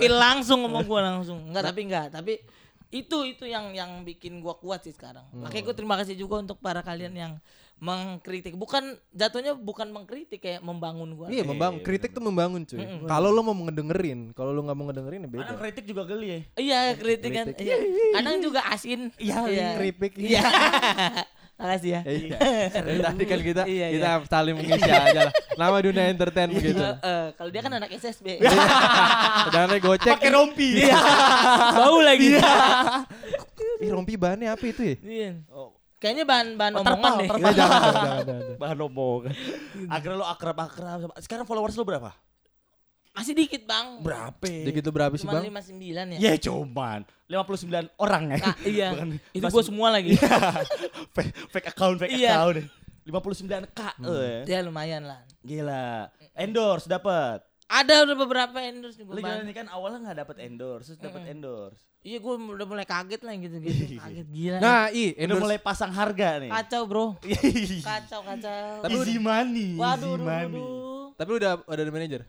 spill 0.00 0.16
langsung 0.16 0.64
ngomong 0.64 0.84
gua 0.88 1.00
langsung. 1.12 1.38
Enggak 1.44 1.68
tapi 1.68 1.80
enggak, 1.84 2.08
tapi 2.08 2.40
Itu 2.88 3.20
itu 3.28 3.44
yang 3.44 3.76
yang 3.76 4.00
bikin 4.02 4.40
gua 4.40 4.56
kuat 4.56 4.84
sih 4.84 4.96
sekarang. 4.96 5.28
Hmm. 5.28 5.44
Makanya 5.44 5.62
gua 5.68 5.76
terima 5.76 5.96
kasih 6.00 6.16
juga 6.16 6.40
untuk 6.40 6.56
para 6.60 6.80
kalian 6.80 7.12
yang 7.12 7.32
mengkritik. 7.78 8.58
Bukan 8.58 8.98
jatuhnya 9.14 9.54
bukan 9.54 9.92
mengkritik 9.92 10.40
kayak 10.42 10.60
membangun 10.64 11.14
gua. 11.14 11.28
Iya, 11.30 11.46
membangun. 11.46 11.84
Kritik 11.84 12.10
tuh 12.10 12.24
membangun, 12.24 12.66
cuy. 12.66 12.80
Kalau 13.06 13.28
lu 13.30 13.40
mau 13.44 13.54
ngedengerin, 13.54 14.34
kalau 14.34 14.50
lu 14.50 14.66
nggak 14.66 14.76
mau 14.76 14.86
ngedengerin 14.90 15.20
ya 15.24 15.28
beda. 15.30 15.42
Kadang 15.46 15.60
kritik 15.62 15.84
juga 15.86 16.02
geli 16.08 16.26
ya. 16.26 16.40
Iya 16.58 16.80
kritik 16.98 17.30
kan. 17.30 17.46
Iya. 17.54 17.76
Kadang 18.18 18.36
juga 18.42 18.60
asin. 18.66 19.14
Iya. 19.20 19.76
Keripik. 19.78 20.12
Iya. 20.18 20.42
Makasih 21.58 21.90
ya. 21.90 22.00
Iya. 22.06 22.36
Dari 22.86 23.00
tadi 23.02 23.24
kan 23.26 23.38
kita 23.42 23.62
Iya, 23.66 23.86
iya. 23.90 23.96
kita 23.98 24.08
saling 24.30 24.54
mengisi 24.54 24.86
aja 24.86 25.20
lah. 25.26 25.32
Nama 25.58 25.76
dunia 25.82 26.04
entertain 26.06 26.48
begitu. 26.48 26.78
Eh, 26.78 26.94
eh, 27.02 27.26
kalau 27.34 27.50
dia 27.50 27.60
kan 27.60 27.72
anak 27.74 27.90
SSB. 27.90 28.38
Sedangkan 29.50 29.78
gocek. 29.82 30.12
Pakai 30.14 30.30
rompi. 30.30 30.86
Iya. 30.86 30.98
Bau 31.82 31.98
lagi. 31.98 32.38
Ih, 33.78 33.90
rompi 33.90 34.14
bahannya 34.14 34.54
apa 34.54 34.64
itu 34.64 34.82
ya? 34.86 34.96
Iya. 35.02 35.30
Oh, 35.50 35.74
Kayaknya 35.98 36.24
bahan 36.30 36.48
bahan 36.54 36.72
Terpal, 36.78 36.94
omongan 36.94 37.10
deh. 37.10 37.26
terpal. 37.26 37.38
Enggak, 37.42 37.54
jangan, 37.58 37.74
jangan, 37.74 37.90
jangan, 37.98 38.22
jangan. 38.22 38.56
bahan 38.62 38.78
omongan. 38.86 39.32
Akhirnya 39.90 40.16
lo 40.16 40.26
akrab-akrab 40.30 40.98
sama. 41.02 41.14
Sekarang 41.18 41.42
followers 41.42 41.74
lo 41.74 41.82
berapa? 41.82 42.10
Masih 43.18 43.34
dikit 43.34 43.62
bang. 43.64 43.86
Berapa? 43.98 44.46
Jadi 44.46 44.70
gitu 44.72 44.90
berapa 44.90 45.14
sih, 45.14 45.26
Cuma 45.26 45.38
Bang? 45.38 45.44
59 45.44 46.14
ya. 46.14 46.18
Ya 46.18 46.32
cuman 46.38 47.00
59 47.26 47.90
orang 47.96 48.22
ya. 48.30 48.36
Kak, 48.40 48.56
iya. 48.64 48.88
Bukan 48.94 49.08
Itu 49.30 49.46
gua 49.48 49.62
semua 49.62 49.88
lagi. 49.90 50.14
fake, 51.14 51.32
fake 51.50 51.68
account, 51.68 51.96
fake 51.98 52.14
Iya. 52.14 52.38
account. 52.38 52.56
59 53.04 53.72
k. 53.72 53.80
eh. 54.04 54.40
ya 54.44 54.58
lumayan 54.60 55.02
lah. 55.02 55.24
Gila. 55.40 56.12
Endorse 56.32 56.84
dapat. 56.86 57.40
Ada 57.64 58.04
udah 58.04 58.16
beberapa 58.16 58.56
endorse 58.58 58.96
Lu 58.96 59.12
juga. 59.12 59.20
gimana 59.20 59.34
Bang. 59.34 59.44
nih 59.44 59.54
kan 59.54 59.66
awalnya 59.68 59.98
nggak 60.02 60.18
dapat 60.22 60.36
endorse, 60.40 60.88
terus 60.88 61.00
dapat 61.02 61.20
endorse. 61.26 61.84
Iya 62.00 62.16
gue 62.16 62.34
udah 62.54 62.64
mulai 62.64 62.86
kaget 62.86 63.20
lah 63.20 63.34
gitu 63.34 63.56
gitu. 63.60 63.96
Kaget 64.00 64.28
gila. 64.30 64.56
Nah, 64.56 64.88
i 64.88 65.04
Udah 65.10 65.20
endorse 65.20 65.42
mulai 65.42 65.58
pasang 65.58 65.90
harga 65.90 66.38
nih. 66.38 66.48
kacau 66.48 66.82
bro. 66.84 67.06
Kacau 67.82 68.20
kacau. 68.24 68.80
Tapi 68.80 68.94
easy 68.94 69.18
money, 69.18 69.76
Waduh, 69.76 70.14
easy 70.14 70.24
money. 70.24 70.64
Tapi 71.12 71.30
udah 71.34 71.50
udah 71.60 71.82
ada 71.82 71.92
manajer. 71.92 72.22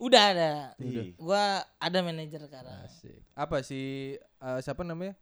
Udah 0.00 0.22
ada. 0.32 0.52
Iya. 0.80 1.12
Gua 1.20 1.60
ada 1.76 1.98
manajer 2.00 2.40
sekarang. 2.40 2.72
Asik. 2.88 3.20
Apa 3.36 3.60
sih 3.60 4.16
eh, 4.16 4.58
siapa 4.64 4.80
namanya? 4.80 5.12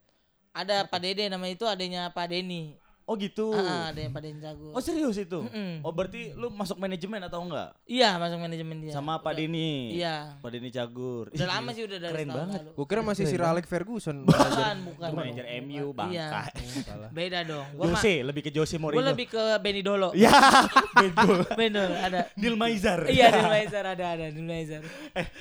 Ada 0.54 0.86
Pak 0.86 1.00
Dede 1.02 1.26
namanya 1.26 1.54
itu 1.58 1.66
adanya 1.66 2.08
Pak 2.14 2.30
Denny. 2.30 2.78
Oh 3.08 3.16
gitu. 3.16 3.56
Ah, 3.56 3.88
ada 3.88 4.04
yang 4.04 4.12
Pak 4.12 4.20
Denny 4.20 4.36
Jago. 4.44 4.68
Oh 4.76 4.84
serius 4.84 5.16
itu? 5.16 5.40
Mm-mm. 5.40 5.80
Oh 5.80 5.96
berarti 5.96 6.36
lu 6.36 6.52
masuk 6.52 6.76
manajemen 6.76 7.24
atau 7.24 7.40
enggak? 7.40 7.72
Iya, 7.88 8.20
masuk 8.20 8.36
manajemen 8.36 8.84
dia. 8.84 8.92
Sama 8.92 9.16
Pak 9.24 9.32
Denny. 9.32 9.96
Iya. 9.96 10.36
Pak 10.44 10.50
Denny 10.52 10.68
Cagur. 10.68 11.32
Udah 11.32 11.48
lama 11.48 11.72
sih 11.72 11.88
udah 11.88 11.98
dari 12.04 12.12
Keren 12.12 12.28
banget. 12.36 12.60
lalu. 12.68 12.70
Gua 12.76 12.84
kira 12.84 13.00
masih 13.00 13.24
Sir 13.24 13.40
Alex 13.40 13.64
Ferguson. 13.64 14.28
Bukan, 14.28 14.76
bukan. 14.92 15.08
Manajer 15.16 15.48
MU 15.64 15.96
bangka. 15.96 16.52
Iya. 16.52 17.08
Beda 17.16 17.38
dong. 17.48 17.64
Gua 17.80 17.96
Jose, 17.96 18.20
lebih 18.20 18.44
ke 18.44 18.52
Jose 18.52 18.76
gua 18.76 18.92
Mourinho. 18.92 19.08
lebih 19.08 19.26
ke 19.32 19.42
Benny 19.64 19.80
Dolo. 19.80 20.12
Ya, 20.12 20.28
betul. 21.00 21.48
Benny 21.56 21.72
Dolo 21.80 21.96
ada. 21.96 22.28
Neil 22.36 22.60
Maizar. 22.60 23.08
Iya, 23.08 23.32
Dil 23.32 23.48
Maizar 23.48 23.84
ada 23.88 24.04
ada 24.04 24.24
Dil 24.28 24.44
Maizar. 24.44 24.84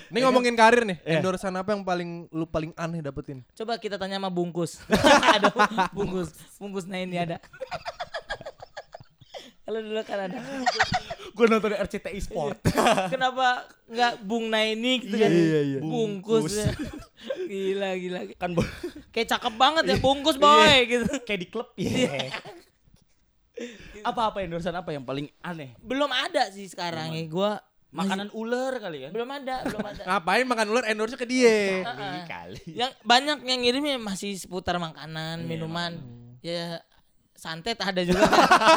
Ini 0.08 0.20
ngomongin 0.24 0.56
karir 0.56 0.88
nih. 0.88 1.04
Iya. 1.04 1.20
Endorsean 1.20 1.52
apa 1.60 1.76
yang 1.76 1.84
paling 1.84 2.32
lu 2.32 2.48
paling 2.48 2.72
aneh 2.80 3.04
dapetin? 3.04 3.44
Coba 3.60 3.76
kita 3.76 4.00
tanya 4.00 4.24
sama 4.24 4.32
bungkus. 4.32 4.80
ada 5.36 5.52
bungkus, 5.92 6.32
bungkus 6.56 6.88
nah 6.88 7.04
ini 7.04 7.20
ada. 7.20 7.44
Kalau 9.68 9.84
dulu 9.84 10.00
kan 10.08 10.32
ada. 10.32 10.40
Gue 11.36 11.46
nonton 11.52 11.76
RCTI 11.76 12.24
Sport. 12.24 12.64
Kenapa 13.12 13.68
nggak 13.92 14.24
Bung 14.24 14.48
Naini 14.48 15.04
gitu 15.04 15.20
kan? 15.20 15.28
Iya, 15.28 15.60
iya. 15.60 15.80
Bungkus. 15.84 16.56
Ya. 16.56 16.72
gila 17.52 17.90
gila. 18.00 18.20
kan 18.40 18.56
Kayak 19.12 19.36
cakep 19.36 19.54
banget 19.60 19.84
ya 19.92 20.00
bungkus 20.00 20.40
boy 20.40 20.88
gitu. 20.88 21.12
kayak 21.28 21.40
di 21.44 21.48
klub. 21.52 21.68
Iya. 21.76 22.32
Apa-apa 24.08 24.40
endorsean 24.40 24.80
apa 24.80 24.96
yang 24.96 25.04
paling 25.04 25.28
aneh? 25.44 25.76
Belum 25.84 26.16
ada 26.16 26.48
sih 26.48 26.72
sekarang 26.72 27.12
ya 27.12 27.28
gua 27.28 27.60
Makanan 27.88 28.36
ular 28.36 28.84
kali 28.84 29.08
kan? 29.08 29.16
belum 29.16 29.32
ada, 29.32 29.64
belum 29.64 29.80
ada. 29.80 30.04
Ngapain 30.12 30.44
makan 30.44 30.68
ular 30.76 30.84
endorse 30.92 31.16
ke 31.16 31.24
dia? 31.24 31.88
Kali 31.88 32.20
kali. 32.28 32.62
yang 32.76 32.92
banyak 33.02 33.48
yang 33.48 33.64
ngirimnya 33.64 33.96
masih 33.96 34.36
seputar 34.36 34.76
makanan, 34.76 35.48
minuman. 35.48 35.96
Ya 36.44 36.84
santet 37.38 37.78
ada 37.78 38.02
juga. 38.02 38.26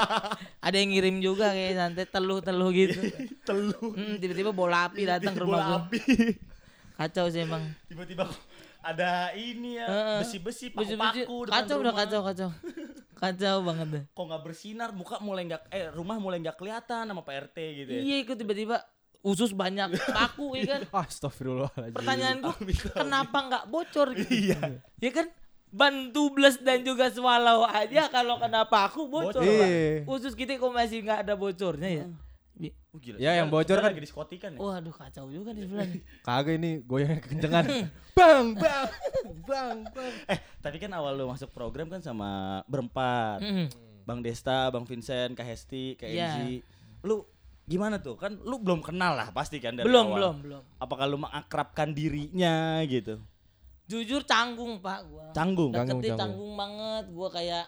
ada 0.67 0.77
yang 0.77 0.93
ngirim 0.93 1.17
juga 1.25 1.57
kayak 1.57 1.73
santet 1.75 2.09
teluh-teluh 2.13 2.71
gitu. 2.77 3.01
Teluh. 3.49 3.91
Hmm, 3.97 4.21
tiba-tiba 4.21 4.53
bola 4.53 4.87
api 4.93 5.09
datang 5.09 5.33
ke 5.33 5.41
rumah 5.41 5.61
Bola 5.65 5.77
api. 5.89 6.01
Kacau 7.01 7.33
sih 7.33 7.49
emang. 7.49 7.65
Tiba-tiba 7.89 8.29
ada 8.81 9.33
ini 9.37 9.77
ya, 9.77 10.21
besi-besi, 10.25 10.73
paku-paku 10.73 11.49
depan 11.49 11.65
Kacau 11.65 11.77
udah 11.81 11.95
kacau 11.97 12.21
kacau. 12.25 12.51
Kacau 13.17 13.57
banget 13.65 13.89
deh. 13.89 14.05
Kok 14.13 14.25
nggak 14.29 14.43
bersinar, 14.45 14.89
muka 14.97 15.21
mulai 15.21 15.49
nggak 15.49 15.69
eh 15.73 15.89
rumah 15.93 16.17
mulai 16.17 16.41
nggak 16.41 16.57
kelihatan 16.57 17.09
sama 17.09 17.21
Pak 17.25 17.53
RT 17.53 17.57
gitu 17.85 17.91
ya. 17.93 18.01
Iya 18.05 18.17
ikut 18.25 18.37
tiba-tiba 18.37 18.85
usus 19.21 19.53
banyak 19.53 19.97
paku 19.97 20.57
ya 20.61 20.77
kan. 20.77 20.81
Astagfirullahaladzim. 21.05 21.97
Pertanyaan 21.97 22.37
gua 22.41 22.57
kenapa 22.97 23.39
nggak 23.49 23.65
bocor 23.69 24.17
gitu? 24.17 24.33
Iya. 24.33 24.81
Ya 25.01 25.11
kan 25.13 25.29
ban 25.71 26.11
tubles 26.11 26.59
dan 26.59 26.83
juga 26.83 27.09
swallow 27.09 27.63
aja 27.65 28.07
kalau 28.09 28.37
kena 28.37 28.67
paku 28.67 29.07
bocor. 29.07 29.41
Iya. 29.41 30.03
Usus 30.05 30.35
kita 30.35 30.55
kok 30.55 30.69
masih 30.69 31.03
nggak 31.03 31.23
ada 31.23 31.35
bocornya 31.35 31.89
ya? 31.89 32.07
Oh, 32.91 32.99
gila. 32.99 33.23
Ya, 33.23 33.39
yang 33.39 33.47
bocor 33.47 33.79
kan- 33.79 33.95
lagi 33.95 34.03
diskotikan 34.03 34.51
ya. 34.51 34.59
Waduh 34.59 34.91
kacau 34.91 35.31
juga 35.31 35.55
di 35.55 35.63
sebelah 35.63 35.87
nih. 35.87 36.03
Kagak 36.27 36.55
ini 36.59 36.71
goyangnya 36.83 37.23
kekencengan. 37.23 37.65
bang, 38.19 38.47
bang, 38.53 38.87
bang, 39.47 39.77
bang. 39.95 40.13
Eh, 40.27 40.39
tadi 40.59 40.77
kan 40.77 40.91
awal 40.93 41.15
lu 41.15 41.31
masuk 41.31 41.55
program 41.55 41.87
kan 41.87 42.03
sama 42.03 42.61
berempat. 42.67 43.39
Mm. 43.41 43.67
Bang 44.03 44.21
Desta, 44.21 44.75
Bang 44.75 44.83
Vincent, 44.83 45.39
Kak 45.39 45.47
Hesti, 45.47 45.95
Kak 45.95 46.11
Iya. 46.11 46.35
Enzi. 46.35 46.67
Lu 47.01 47.23
gimana 47.63 48.03
tuh? 48.03 48.19
Kan 48.19 48.43
lu 48.43 48.59
belum 48.59 48.83
kenal 48.83 49.15
lah 49.15 49.31
pasti 49.31 49.63
kan 49.63 49.79
dari 49.79 49.87
Belum 49.87 50.11
awal. 50.11 50.17
belum 50.19 50.35
belum. 50.43 50.63
Apakah 50.83 51.07
lu 51.07 51.17
mengakrabkan 51.17 51.95
dirinya 51.95 52.83
gitu? 52.85 53.23
Jujur 53.91 54.23
canggung 54.23 54.79
pak 54.79 55.03
gua. 55.05 55.27
Canggung. 55.35 55.75
Canggung, 55.75 55.99
canggung. 55.99 56.15
canggung 56.17 56.53
banget. 56.55 57.05
Gua 57.11 57.29
kayak, 57.29 57.67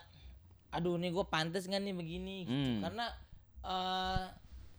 aduh 0.70 0.94
nih 0.94 1.10
gue 1.10 1.24
pantas 1.26 1.66
nggak 1.66 1.82
nih 1.82 1.94
begini. 1.94 2.36
Gitu. 2.46 2.54
Hmm. 2.54 2.78
Karena 2.80 3.06
eh 3.60 4.22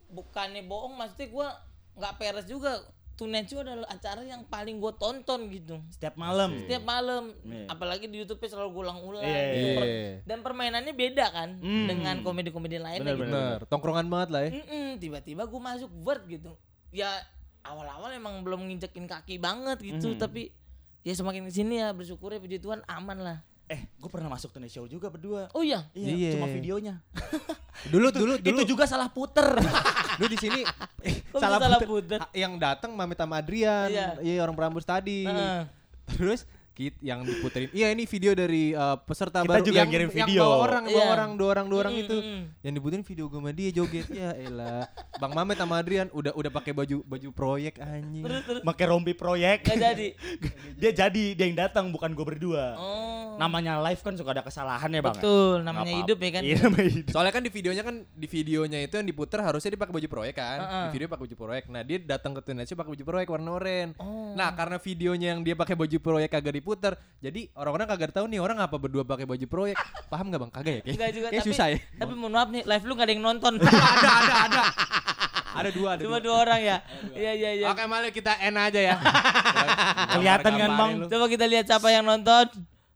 bukannya 0.07 0.63
bohong, 0.63 0.95
maksudnya 0.95 1.27
gua 1.27 1.47
nggak 1.93 2.13
peres 2.15 2.47
juga. 2.47 2.79
Show 3.13 3.63
adalah 3.63 3.87
acara 3.87 4.19
yang 4.19 4.43
paling 4.43 4.83
gue 4.83 4.93
tonton 4.99 5.47
gitu. 5.47 5.79
Setiap 5.87 6.19
malam. 6.19 6.59
Setiap 6.59 6.83
malam, 6.83 7.31
Iya. 7.45 7.71
apalagi 7.71 8.11
di 8.11 8.19
YouTube 8.19 8.43
selalu 8.43 8.73
gue 8.73 8.83
ulang-ulang. 8.83 9.23
Iya, 9.23 9.39
gitu. 9.47 9.69
Per- 9.79 9.93
Dan 10.27 10.37
permainannya 10.43 10.91
beda 10.91 11.25
kan 11.31 11.55
Hmm. 11.55 11.87
dengan 11.87 12.19
komedi-komedi 12.19 12.83
lainnya 12.83 13.15
Bener, 13.15 13.23
gitu. 13.23 13.31
Bener, 13.31 13.57
tongkrongan 13.71 14.11
banget 14.11 14.29
lah 14.33 14.41
ya. 14.43 14.51
Mm-mm, 14.59 14.99
tiba-tiba 14.99 15.47
gue 15.47 15.61
masuk 15.61 15.87
word 16.03 16.23
gitu. 16.27 16.51
Ya 16.91 17.15
awal-awal 17.63 18.11
emang 18.11 18.43
belum 18.43 18.67
nginjekin 18.67 19.07
kaki 19.07 19.39
banget 19.39 19.79
gitu, 19.79 20.11
Mhm. 20.11 20.19
tapi 20.19 20.51
ya 21.03 21.13
semakin 21.13 21.43
ke 21.45 21.51
sini 21.51 21.79
ya 21.79 21.91
bersyukur 21.91 22.31
ya 22.31 22.39
puji 22.39 22.57
Tuhan 22.57 22.79
aman 22.87 23.19
lah. 23.19 23.37
Eh, 23.67 23.79
gue 23.95 24.09
pernah 24.11 24.27
masuk 24.27 24.51
Tonight 24.51 24.71
Show 24.71 24.85
juga 24.85 25.07
berdua. 25.07 25.47
Oh 25.55 25.63
iya, 25.63 25.87
Iya, 25.95 26.11
Iya. 26.11 26.31
cuma 26.35 26.47
videonya. 26.47 26.99
Dulu, 27.91 28.13
dulu, 28.13 28.33
dulu, 28.37 28.59
Itu 28.59 28.75
juga 28.75 28.85
salah 28.85 29.09
puter. 29.09 29.43
dulu 30.19 30.29
di 30.29 30.39
sini 30.39 30.61
eh, 31.07 31.19
bisa 31.25 31.47
salah 31.47 31.79
puter? 31.81 32.19
Ah, 32.21 32.29
Yang 32.31 32.53
datang 32.59 32.91
Mami 32.93 33.15
sama 33.15 33.39
Adrian, 33.39 33.87
Iya. 33.89 34.07
iya 34.21 34.39
orang 34.43 34.55
Prambors 34.55 34.85
tadi. 34.85 35.25
Heeh. 35.25 35.63
Terus 36.15 36.43
kit 36.73 36.97
yang 36.99 37.21
diputerin. 37.21 37.69
Iya 37.69 37.87
ini 37.89 38.03
video 38.03 38.33
dari 38.33 38.73
eh, 38.73 38.97
peserta 39.05 39.41
Kita 39.41 39.49
baru 39.49 39.63
juga 39.63 39.77
yang 39.77 39.89
ngirim 39.89 40.09
yang 40.09 40.17
video. 40.25 40.41
bawa 40.41 40.55
orang, 40.59 40.83
bawa 40.83 40.93
Iya. 40.97 41.05
orang, 41.07 41.31
dua 41.37 41.49
orang, 41.49 41.65
dua 41.69 41.79
orang 41.79 41.93
Mm, 41.93 42.01
itu. 42.01 42.15
mm, 42.15 42.25
mm. 42.25 42.43
Yang 42.59 42.73
diputerin 42.73 43.03
video 43.05 43.23
gue 43.27 43.39
sama 43.39 43.51
dia 43.53 43.69
joget. 43.71 44.05
ya 44.09 44.29
elah. 44.35 44.83
Bang 45.17 45.33
Mamet 45.33 45.57
sama 45.57 45.73
Adrian 45.77 46.09
udah 46.09 46.33
udah 46.33 46.51
pakai 46.51 46.73
baju 46.73 46.97
baju 47.03 47.29
proyek 47.31 47.77
anjing. 47.77 48.23
Pakai 48.61 48.85
rompi 48.85 49.13
proyek. 49.13 49.61
Gak 49.63 49.77
jadi. 49.77 50.07
dia 50.81 50.91
jadi, 50.91 51.25
dia 51.33 51.45
yang 51.45 51.57
datang 51.57 51.89
bukan 51.89 52.09
gue 52.11 52.25
berdua. 52.25 52.73
Oh. 52.75 53.37
Namanya 53.37 53.77
live 53.85 54.01
kan 54.01 54.13
suka 54.17 54.33
ada 54.33 54.41
kesalahan 54.41 54.89
ya, 54.89 55.01
Bang. 55.01 55.17
Betul, 55.17 55.61
Nggak 55.61 55.69
namanya 55.69 55.93
hidup 56.01 56.17
ya 56.17 56.29
kan. 56.29 56.41
Iya, 56.41 56.55
namanya 56.65 56.89
hidup. 56.89 57.11
Soalnya 57.13 57.33
kan 57.33 57.43
di 57.45 57.51
videonya 57.53 57.83
kan 57.85 57.95
di 58.03 58.27
videonya 58.27 58.79
itu 58.81 58.93
yang 58.97 59.07
diputer 59.07 59.39
harusnya 59.41 59.69
dia 59.73 59.81
pakai 59.81 59.93
baju 59.93 60.07
proyek 60.09 60.35
kan. 60.37 60.57
Heeh. 60.57 60.85
Di 60.89 60.89
video 60.97 61.07
pakai 61.09 61.23
baju 61.29 61.35
proyek. 61.37 61.63
Nah, 61.69 61.81
dia 61.85 61.97
datang 62.01 62.33
ke 62.33 62.41
Show 62.63 62.79
pakai 62.79 62.91
baju 62.95 63.03
proyek 63.03 63.27
warna 63.29 63.49
oranye. 63.53 63.93
Oh. 63.99 64.33
Nah, 64.33 64.49
karena 64.55 64.77
videonya 64.79 65.27
yang 65.35 65.41
dia 65.43 65.55
pakai 65.57 65.75
baju 65.75 65.97
proyek 65.99 66.29
kagak 66.31 66.62
diputer, 66.63 66.95
jadi 67.19 67.51
orang-orang 67.59 67.87
kagak 67.91 68.15
tahu 68.15 68.31
nih 68.31 68.39
orang 68.39 68.55
apa 68.63 68.79
berdua 68.79 69.03
pakai 69.03 69.27
baju 69.27 69.45
proyek. 69.51 69.75
Paham 70.07 70.31
gak 70.31 70.39
Bang? 70.47 70.51
Kagak 70.55 70.73
ya? 70.79 70.81
Kayak, 70.87 70.95
Enggak 70.95 71.09
juga 71.11 71.27
kayak 71.27 71.43
tapi, 71.43 71.49
susah 71.51 71.67
ya. 71.75 71.77
Tapi 71.99 72.13
mohon 72.15 72.31
maaf 72.31 72.49
nih, 72.55 72.63
live 72.63 72.85
lu 72.87 72.93
gak 72.95 73.03
ada 73.03 73.11
yang 73.11 73.23
nonton. 73.27 73.53
ada, 73.99 74.09
ada, 74.23 74.35
ada. 74.47 74.63
Ada 75.53 75.69
dua, 75.69 75.89
ada 75.93 76.01
Cuma 76.01 76.17
dua. 76.17 76.25
dua 76.25 76.35
orang 76.47 76.59
ya. 76.63 76.77
Iya 77.13 77.31
iya 77.35 77.51
iya. 77.59 77.67
Oke, 77.69 77.83
malah 77.85 78.09
kita 78.09 78.33
N 78.39 78.55
aja 78.55 78.79
ya. 78.79 78.95
Kelihatan 80.17 80.53
kan, 80.55 80.69
Bang? 80.79 80.91
Coba 81.11 81.25
kita 81.27 81.45
lihat 81.45 81.65
siapa 81.67 81.91
yang 81.91 82.07
nonton. 82.07 82.47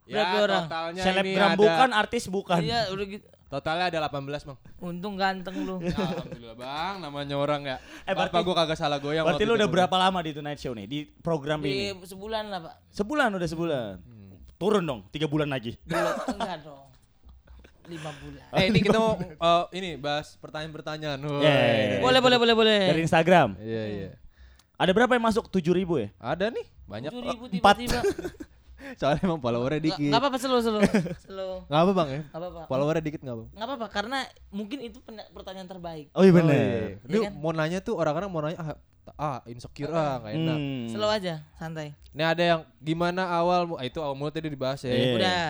Berapa 0.08 0.34
ya, 0.34 0.40
orang? 0.42 0.64
Selebgram 0.96 1.50
bukan, 1.60 1.88
artis 1.92 2.24
bukan. 2.32 2.64
Iya, 2.64 2.88
udah 2.90 3.06
gitu. 3.06 3.26
Totalnya 3.48 3.88
ada 3.88 3.98
18, 4.06 4.44
Bang. 4.44 4.58
Untung 4.78 5.16
ganteng 5.16 5.56
lu. 5.64 5.80
Ya, 5.84 5.96
Alhamdulillah, 5.96 6.56
Bang. 6.56 6.94
Namanya 7.00 7.34
orang 7.34 7.60
ya. 7.64 7.76
Eh, 8.04 8.12
berarti- 8.12 8.36
Apa 8.36 8.44
gua 8.44 8.54
kagak 8.54 8.78
salah 8.78 9.00
goyang 9.00 9.24
Berarti 9.24 9.44
lu 9.48 9.56
udah 9.56 9.68
berapa 9.68 9.96
lama 9.98 10.20
di 10.20 10.32
Tonight 10.36 10.60
Show 10.60 10.76
nih? 10.76 10.86
Di 10.86 10.98
program 11.18 11.64
Di 11.64 11.68
ini? 11.68 11.96
sebulan 12.04 12.44
lah, 12.46 12.60
Pak. 12.62 12.74
Sebulan 12.92 13.28
udah 13.34 13.48
sebulan. 13.48 13.92
Turun 14.58 14.82
dong, 14.82 15.00
tiga 15.10 15.30
bulan 15.30 15.48
lagi. 15.48 15.78
Belum, 15.86 16.14
enggak 16.34 16.66
dong. 16.66 16.86
Lima 17.88 18.10
bulan. 18.20 18.44
Eh 18.52 18.64
ini 18.68 18.78
kita 18.84 18.98
mau 19.00 19.16
eh, 19.16 19.64
ini 19.80 19.96
bahas 19.96 20.36
pertanyaan-pertanyaan. 20.42 21.18
Woi. 21.24 21.40
Yeah. 21.40 22.02
Boleh, 22.04 22.20
boleh, 22.20 22.36
boleh, 22.36 22.54
boleh. 22.58 22.80
Dari 22.92 23.00
Instagram. 23.00 23.56
Iya 23.56 23.84
iya. 23.88 24.10
Ada 24.76 24.92
berapa 24.92 25.10
yang 25.16 25.24
masuk? 25.24 25.48
7 25.48 25.62
ribu 25.72 25.96
ya? 25.98 26.12
Ada 26.20 26.52
nih 26.52 26.66
banyak. 26.84 27.10
Tujuh 27.10 27.24
ribu 27.24 27.44
Empat. 27.48 27.74
tiba-tiba. 27.80 28.00
Soalnya 28.94 29.22
emang 29.22 29.38
followernya 29.38 29.78
Nggak 29.78 29.88
dikit. 29.94 30.08
nggak 30.08 30.20
apa-apa 30.20 30.38
slow, 30.38 30.60
slow. 30.60 30.80
Slow. 31.20 31.52
Nggak 31.66 31.80
apa 31.80 31.92
bang 31.92 32.08
ya? 32.08 32.20
Nggak 32.24 32.40
apa-apa. 32.40 32.60
Followernya 32.66 33.02
dikit 33.02 33.20
nggak 33.20 33.36
apa? 33.36 33.44
Nggak 33.50 33.66
apa-apa, 33.66 33.86
karena 33.88 34.18
mungkin 34.48 34.78
itu 34.80 34.98
pertanyaan 35.30 35.66
terbaik. 35.66 36.06
Oh 36.12 36.22
iya 36.22 36.30
Oh, 36.30 36.36
bener. 36.36 36.54
iya. 36.54 36.78
Lu 37.04 37.16
Iya 37.16 37.20
kan? 37.26 37.32
mau 37.36 37.52
nanya 37.52 37.78
tuh 37.80 37.94
orang-orang 37.94 38.28
mau 38.28 38.40
nanya 38.40 38.58
ah, 38.58 38.68
ah 39.14 39.38
insecure 39.44 39.88
ah 39.88 40.18
nggak 40.18 40.32
enak. 40.34 40.58
Hmm. 40.58 40.86
Slow 40.88 41.10
aja, 41.10 41.34
santai. 41.54 41.96
Ini 42.10 42.22
ada 42.24 42.42
yang 42.44 42.60
gimana 42.78 43.26
awal 43.28 43.74
ah, 43.74 43.82
itu 43.82 43.98
awal 43.98 44.14
mula 44.14 44.28
tadi 44.28 44.46
dibahas 44.46 44.80
ya. 44.80 44.90
Iya. 44.90 45.14
Udah. 45.14 45.44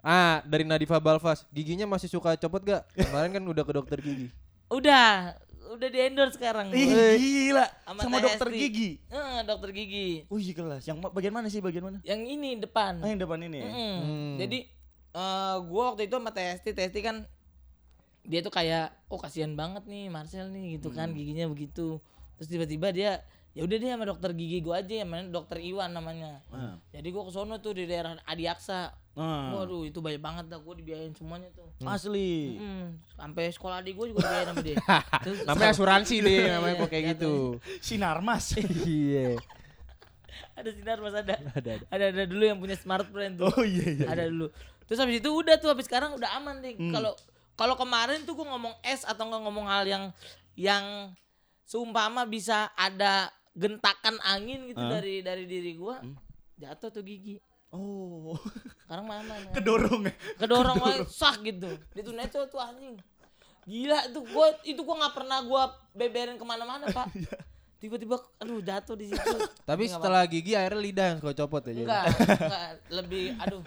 Ah 0.00 0.38
dari 0.42 0.62
Nadifa 0.62 0.96
Balfas, 0.96 1.42
giginya 1.48 1.84
masih 1.84 2.06
suka 2.06 2.36
copot 2.36 2.60
gak? 2.60 2.86
Kemarin 2.92 3.30
kan 3.32 3.42
udah 3.42 3.62
ke 3.62 3.72
dokter 3.72 3.98
gigi. 3.98 4.30
Udah. 4.66 5.34
Udah 5.66 5.88
di 5.88 5.98
endorse 5.98 6.36
sekarang. 6.36 6.70
Ih, 6.70 6.86
gila. 7.16 7.66
Sama 7.82 8.00
Sama, 8.06 8.16
dokter 8.20 8.48
gigi. 8.50 8.90
Eh, 9.08 9.38
dokter 9.42 9.70
gigi. 9.70 10.08
Wih, 10.26 10.52
kelas. 10.52 10.82
Yang 10.84 11.10
bagian 11.10 11.34
mana 11.34 11.48
sih? 11.48 11.58
Bagian 11.58 11.82
mana? 11.82 11.98
Yang 12.02 12.20
ini 12.28 12.50
depan. 12.56 13.02
Ah, 13.02 13.08
yang 13.08 13.18
depan 13.18 13.38
ini. 13.42 13.58
ya? 13.58 13.66
Mm-mm. 13.66 13.96
Hmm. 14.00 14.34
Jadi 14.38 14.58
eh 15.16 15.56
gua 15.64 15.82
waktu 15.90 16.06
itu 16.06 16.14
sama 16.14 16.30
Testi, 16.30 16.70
Testi 16.70 17.00
kan 17.00 17.24
dia 18.22 18.42
tuh 18.42 18.50
kayak 18.50 18.90
oh 19.06 19.16
kasihan 19.16 19.54
banget 19.54 19.86
nih 19.86 20.10
Marcel 20.10 20.50
nih 20.50 20.76
gitu 20.76 20.90
kan 20.90 21.10
Hmm. 21.10 21.16
giginya 21.16 21.46
begitu. 21.46 21.98
Terus 22.36 22.48
tiba-tiba 22.48 22.90
dia 22.90 23.22
ya 23.56 23.64
udah 23.64 23.72
deh 23.74 23.88
sama 23.88 24.04
dokter 24.04 24.36
gigi 24.36 24.60
gua 24.60 24.84
aja 24.84 24.92
yang 24.92 25.08
mana 25.08 25.32
dokter 25.32 25.56
Iwan 25.58 25.88
namanya. 25.88 26.44
Ah. 26.52 26.76
Jadi 26.92 27.08
gua 27.08 27.24
ke 27.24 27.32
sono 27.32 27.56
tuh 27.56 27.72
di 27.72 27.88
daerah 27.88 28.20
Adiaksa. 28.22 28.92
Ah. 29.16 29.56
Waduh, 29.56 29.88
itu 29.88 30.04
banyak 30.04 30.20
banget 30.20 30.44
dah 30.46 30.60
gua 30.60 30.76
dibiayain 30.76 31.16
semuanya 31.16 31.48
tuh. 31.50 31.64
Asli. 31.80 32.60
Hmm, 32.60 33.00
sampai 33.16 33.48
sekolah 33.48 33.80
adik 33.80 33.96
gua 33.96 34.12
juga 34.12 34.20
dibiayain 34.22 34.48
sama 34.52 34.60
dia. 34.60 34.76
Terus 35.24 35.38
Namanya 35.48 35.72
asuransi 35.72 36.14
deh, 36.20 36.36
Iya, 36.36 36.52
namanya 36.54 36.74
kok 36.76 36.88
kayak 36.92 37.00
iya, 37.02 37.12
gitu. 37.16 37.32
Sinar 37.80 38.20
Mas. 38.20 38.44
Iya. 38.84 39.40
ada 40.60 40.68
sinar 40.68 40.98
Mas 41.00 41.16
ada. 41.16 41.34
Ada 41.56 41.70
ada. 41.80 41.84
Ada 41.88 42.04
ada 42.12 42.24
dulu 42.28 42.44
yang 42.44 42.60
punya 42.60 42.76
smartphone 42.76 43.40
tuh. 43.40 43.48
oh 43.48 43.64
iya 43.64 43.86
iya. 43.88 44.06
ada 44.06 44.28
dulu 44.28 44.52
terus 44.86 45.02
habis 45.02 45.18
itu 45.18 45.26
udah 45.26 45.58
tuh 45.58 45.66
habis 45.66 45.90
sekarang 45.90 46.14
udah 46.14 46.30
aman 46.38 46.62
nih 46.62 46.78
Hmm. 46.78 46.94
kalau 46.94 47.12
kalau 47.58 47.74
kemarin 47.74 48.22
tuh 48.22 48.38
gue 48.38 48.46
ngomong 48.46 48.70
es 48.86 49.02
atau 49.02 49.26
nggak 49.26 49.42
ngomong 49.42 49.66
hal 49.66 49.82
yang 49.82 50.04
yang 50.54 51.10
seumpama 51.66 52.22
bisa 52.22 52.70
ada 52.78 53.34
gentakan 53.56 54.20
angin 54.22 54.68
gitu 54.68 54.78
Hah? 54.78 54.92
dari 54.92 55.20
dari 55.20 55.44
diri 55.44 55.72
gua 55.74 55.98
Hmm. 55.98 56.14
jatuh 56.56 56.90
tuh 56.90 57.00
gigi 57.00 57.40
Oh. 57.68 58.38
sekarang 58.80 59.04
aman 59.04 59.26
kan? 59.26 59.52
Kedorong 59.52 60.06
ya. 60.06 60.14
kedorong 60.38 60.76
aja 60.78 61.02
sak 61.04 61.42
gitu 61.42 61.66
itu 61.92 62.10
neco 62.10 62.46
tuh 62.46 62.56
anjing 62.58 62.94
gila 63.64 64.06
itu 64.06 64.20
gua 64.24 64.46
itu 64.62 64.80
gua 64.80 64.96
nggak 65.02 65.14
pernah 65.14 65.38
gua 65.42 65.62
beberin 65.90 66.36
ke 66.36 66.44
mana-mana 66.44 66.86
pak 66.88 67.10
Iya. 67.16 67.34
Tiba-tiba 67.76 68.16
aduh 68.40 68.64
jatuh 68.64 68.96
di 68.96 69.12
situ 69.12 69.36
Tapi 69.68 69.84
nggak 69.84 70.00
setelah 70.00 70.22
gigi 70.24 70.56
akhirnya 70.56 70.80
lidah 70.80 71.06
yang 71.12 71.18
suka 71.20 71.34
copot 71.36 71.60
ya. 71.60 71.72
jadi. 71.76 71.82
enggak, 71.84 72.04
enggak 72.48 72.68
lebih 72.88 73.24
aduh 73.36 73.60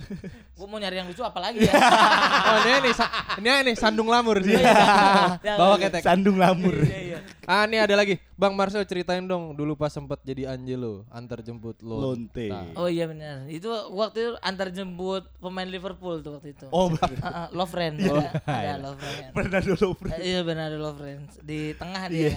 gua 0.57 0.65
mau 0.65 0.77
nyari 0.81 0.95
yang 0.97 1.07
lucu 1.07 1.21
apalagi 1.21 1.61
ya 1.61 1.73
Oh 2.49 2.57
ini 2.65 2.89
nih, 2.89 2.93
sa- 2.97 3.11
ini 3.37 3.49
nih 3.69 3.75
sandung 3.77 4.09
lamur 4.09 4.41
sih. 4.41 4.57
Ya, 4.57 5.55
Bawa 5.55 5.77
iya. 5.77 5.85
ketek. 5.85 6.01
Sandung 6.01 6.41
lamur. 6.41 6.73
Iya, 6.81 6.99
iya. 7.13 7.17
Ah 7.45 7.65
ini 7.65 7.77
ada 7.77 7.93
lagi, 7.93 8.17
Bang 8.33 8.57
Marcel 8.57 8.81
ceritain 8.85 9.21
dong 9.21 9.53
dulu 9.53 9.77
pas 9.77 9.93
sempet 9.93 10.17
jadi 10.25 10.49
Angelo 10.49 11.05
antar 11.13 11.45
jemput 11.45 11.77
lo. 11.85 12.01
Lonte. 12.01 12.49
Oh 12.73 12.89
iya 12.89 13.05
benar. 13.05 13.45
Itu 13.45 13.69
waktu 13.93 14.17
itu 14.17 14.31
antar 14.41 14.73
jemput 14.73 15.29
pemain 15.37 15.69
Liverpool 15.69 16.25
tuh 16.25 16.41
waktu 16.41 16.57
itu. 16.57 16.65
Oh, 16.73 16.89
ah, 17.21 17.49
love 17.53 17.69
friend. 17.69 18.01
ada, 18.01 18.41
ada 18.45 18.75
love 18.81 18.97
friend. 18.97 19.29
pernah 19.37 19.61
dulu. 19.61 19.89
Eh, 20.09 20.33
Iya 20.33 20.39
benar 20.41 20.73
ada 20.73 20.79
love 20.81 20.97
friend 20.97 21.21
di 21.45 21.73
tengah 21.77 22.09
dia. 22.09 22.33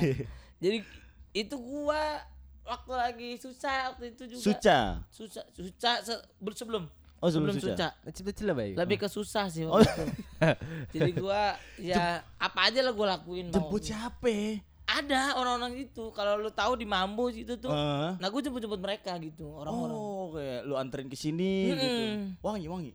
Jadi 0.61 1.02
itu 1.33 1.57
gua 1.57 2.21
waktu 2.63 2.93
lagi 2.93 3.31
susah 3.37 3.93
waktu 3.93 4.13
itu 4.13 4.23
juga. 4.31 4.43
Suca. 4.45 4.79
Susah, 5.09 5.45
susah 5.51 5.95
se- 6.01 6.25
bel- 6.39 6.55
sebelum. 6.55 6.85
Oh, 7.19 7.27
sebelum 7.27 7.55
Suca. 7.55 7.75
Suca. 7.75 7.89
Cila-cila 8.09 8.53
baik. 8.53 8.75
Lebih 8.75 8.97
ke 8.99 9.09
susah 9.09 9.47
sih 9.47 9.63
Oh. 9.63 9.77
waktu 9.77 9.89
itu. 9.89 10.05
Jadi 10.93 11.11
gua 11.17 11.55
ya 11.77 12.21
apa 12.37 12.71
aja 12.71 12.81
lah 12.81 12.93
gua 12.93 13.17
lakuin. 13.17 13.49
mau. 13.49 13.55
Jemput 13.57 13.83
siapa? 13.83 14.61
Ada 14.83 15.39
orang-orang 15.39 15.79
itu. 15.81 16.11
Kalau 16.11 16.37
lu 16.37 16.51
tahu 16.51 16.75
di 16.75 16.85
Mambo 16.85 17.31
situ 17.31 17.57
tuh. 17.57 17.71
Eh. 17.71 18.11
Nah, 18.19 18.29
gue 18.29 18.41
jemput-jemput 18.43 18.77
mereka 18.77 19.15
gitu, 19.17 19.47
orang-orang. 19.49 19.97
Oh, 19.97 20.35
kayak 20.35 20.61
lu 20.67 20.75
anterin 20.77 21.09
ke 21.09 21.17
sini 21.17 21.71
gitu. 21.71 21.81
Mm-mm. 21.81 22.43
Wangi, 22.45 22.67
wangi. 22.69 22.93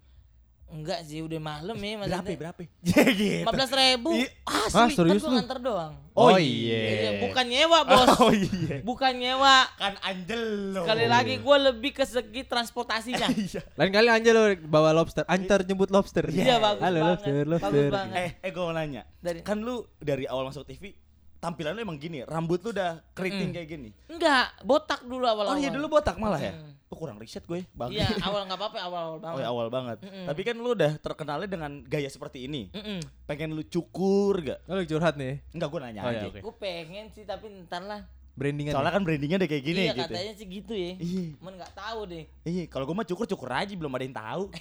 Enggak 0.68 1.00
sih, 1.02 1.24
udah 1.24 1.40
malam 1.40 1.74
ya 1.74 1.96
Berapa? 1.96 2.02
maksudnya. 2.04 2.38
Berapa? 2.38 2.60
Ya 2.84 3.04
gitu. 3.16 3.40
Lima 3.40 3.52
belas 3.52 3.72
ribu. 3.72 4.10
Ih, 4.14 4.28
Asli, 4.44 4.76
ah, 4.76 4.90
serius 4.90 5.00
kan 5.00 5.16
lu? 5.16 5.24
gua 5.24 5.32
nganter 5.34 5.60
doang. 5.62 5.94
Oh, 6.12 6.28
Oh, 6.28 6.36
iya. 6.36 6.82
Iya, 6.84 7.12
bukan 7.24 7.46
nyewa 7.46 7.80
bos. 7.88 8.08
Oh 8.20 8.32
iya. 8.32 8.76
Bukan 8.82 9.14
nyewa. 9.16 9.56
Kan 9.74 9.96
Angelo. 10.02 10.82
Sekali 10.82 11.06
lagi 11.06 11.34
gue 11.38 11.58
lebih 11.64 11.92
ke 11.94 12.04
segi 12.04 12.44
transportasinya. 12.44 13.28
Iya. 13.40 13.62
Lain 13.74 13.92
kali 13.92 14.08
Angelo 14.10 14.42
bawa 14.62 14.92
lobster, 14.94 15.24
antar 15.26 15.64
jemput 15.64 15.88
lobster. 15.88 16.28
Iya 16.28 16.60
bagus 16.60 16.84
Halo 16.84 17.00
banget. 17.00 17.08
lobster, 17.08 17.32
Bagus 17.34 17.48
lobster. 17.54 17.88
banget. 17.90 18.16
Eh, 18.18 18.30
eh 18.38 18.52
gue 18.52 18.62
mau 18.62 18.74
nanya. 18.74 19.02
Dari- 19.18 19.42
Kan 19.42 19.58
lu 19.60 19.76
dari 19.98 20.28
awal 20.28 20.44
masuk 20.46 20.64
TV 20.64 20.92
tampilan 21.38 21.72
lu 21.72 21.82
emang 21.82 21.96
gini, 21.96 22.22
rambut 22.24 22.60
lu 22.60 22.70
udah 22.70 23.00
keriting 23.12 23.50
kayak 23.52 23.68
gini. 23.68 23.90
Enggak, 24.06 24.58
botak 24.62 25.02
dulu 25.02 25.24
awal-awal. 25.24 25.54
Oh 25.54 25.58
iya 25.58 25.70
dulu 25.70 25.88
botak 25.90 26.18
malah 26.18 26.38
ya? 26.38 26.54
Mm. 26.54 26.74
Oh 26.88 26.96
kurang 26.96 27.18
riset 27.18 27.44
gue, 27.44 27.68
bang. 27.70 27.92
Iya, 27.92 28.08
awal 28.28 28.48
nggak 28.48 28.56
apa-apa, 28.56 28.78
awal-awal 28.80 29.14
Oh 29.14 29.22
banget. 29.22 29.40
ya 29.40 29.48
awal 29.48 29.68
banget. 29.68 29.98
Mm-mm. 30.02 30.26
Tapi 30.26 30.42
kan 30.42 30.56
lu 30.56 30.70
udah 30.72 30.92
terkenalnya 30.98 31.46
dengan 31.46 31.72
gaya 31.84 32.08
seperti 32.08 32.48
ini. 32.48 32.72
Mm-mm. 32.72 33.00
Pengen 33.24 33.52
lu 33.52 33.62
cukur 33.62 34.40
gak? 34.42 34.60
Oh, 34.66 34.74
lu 34.74 34.86
curhat 34.86 35.16
nih. 35.16 35.44
Enggak 35.52 35.68
gue 35.68 35.80
nanya 35.82 36.02
Oh, 36.02 36.10
iya, 36.10 36.20
aja. 36.24 36.28
oke. 36.32 36.40
Gue 36.40 36.56
pengen 36.58 37.06
sih, 37.12 37.24
tapi 37.24 37.46
ntar 37.64 37.84
lah. 37.84 38.08
Brandingan. 38.34 38.72
Soalnya 38.72 38.94
kan 38.94 39.04
brandingnya 39.04 39.38
udah 39.38 39.50
kayak 39.50 39.64
gini 39.66 39.82
iya 39.82 39.94
gitu. 39.94 40.04
katanya 40.08 40.34
sih 40.34 40.48
gitu 40.48 40.74
ya. 40.74 40.92
Iya. 40.96 41.24
Cuman 41.36 41.54
nggak 41.58 41.74
tahu 41.74 42.00
deh. 42.08 42.24
Iya, 42.46 42.64
kalau 42.68 42.86
gue 42.86 42.96
mah 42.96 43.06
cukur 43.06 43.26
cukur 43.26 43.50
aja 43.52 43.74
belum 43.74 43.92
ada 43.92 44.04
yang 44.04 44.16
tahu. 44.16 44.44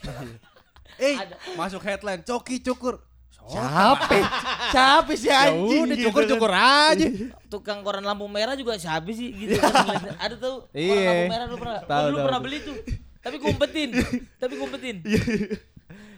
Eh, 0.96 1.18
Ada. 1.18 1.34
masuk 1.58 1.82
headline, 1.82 2.22
coki 2.22 2.62
cukur. 2.62 3.02
Siapa? 3.46 4.16
Siapa 4.74 5.12
sih 5.12 5.26
Ya 5.26 5.48
anjing? 5.48 5.82
udah 5.84 5.96
gitu 5.96 6.06
cukur-cukur 6.10 6.50
kan. 6.50 6.92
aja. 6.92 7.06
Tukang 7.52 7.80
koran 7.80 8.02
lampu 8.02 8.26
merah 8.26 8.52
juga 8.52 8.74
siapa 8.74 9.06
sih 9.08 9.30
gitu 9.30 9.54
ngeliatnya. 9.56 10.18
Ada 10.18 10.34
tuh 10.34 10.66
koran 10.66 10.76
Iya. 10.76 11.06
lampu 11.06 11.24
merah 11.28 11.46
lu 11.46 11.56
pernah? 11.56 11.80
Tahu, 11.80 12.06
tahu, 12.10 12.18
pernah 12.22 12.40
beli 12.40 12.58
tuh. 12.60 12.76
Tapi 13.18 13.36
kumpetin. 13.38 13.88
Tapi 14.42 14.54
kumpetin. 14.56 14.96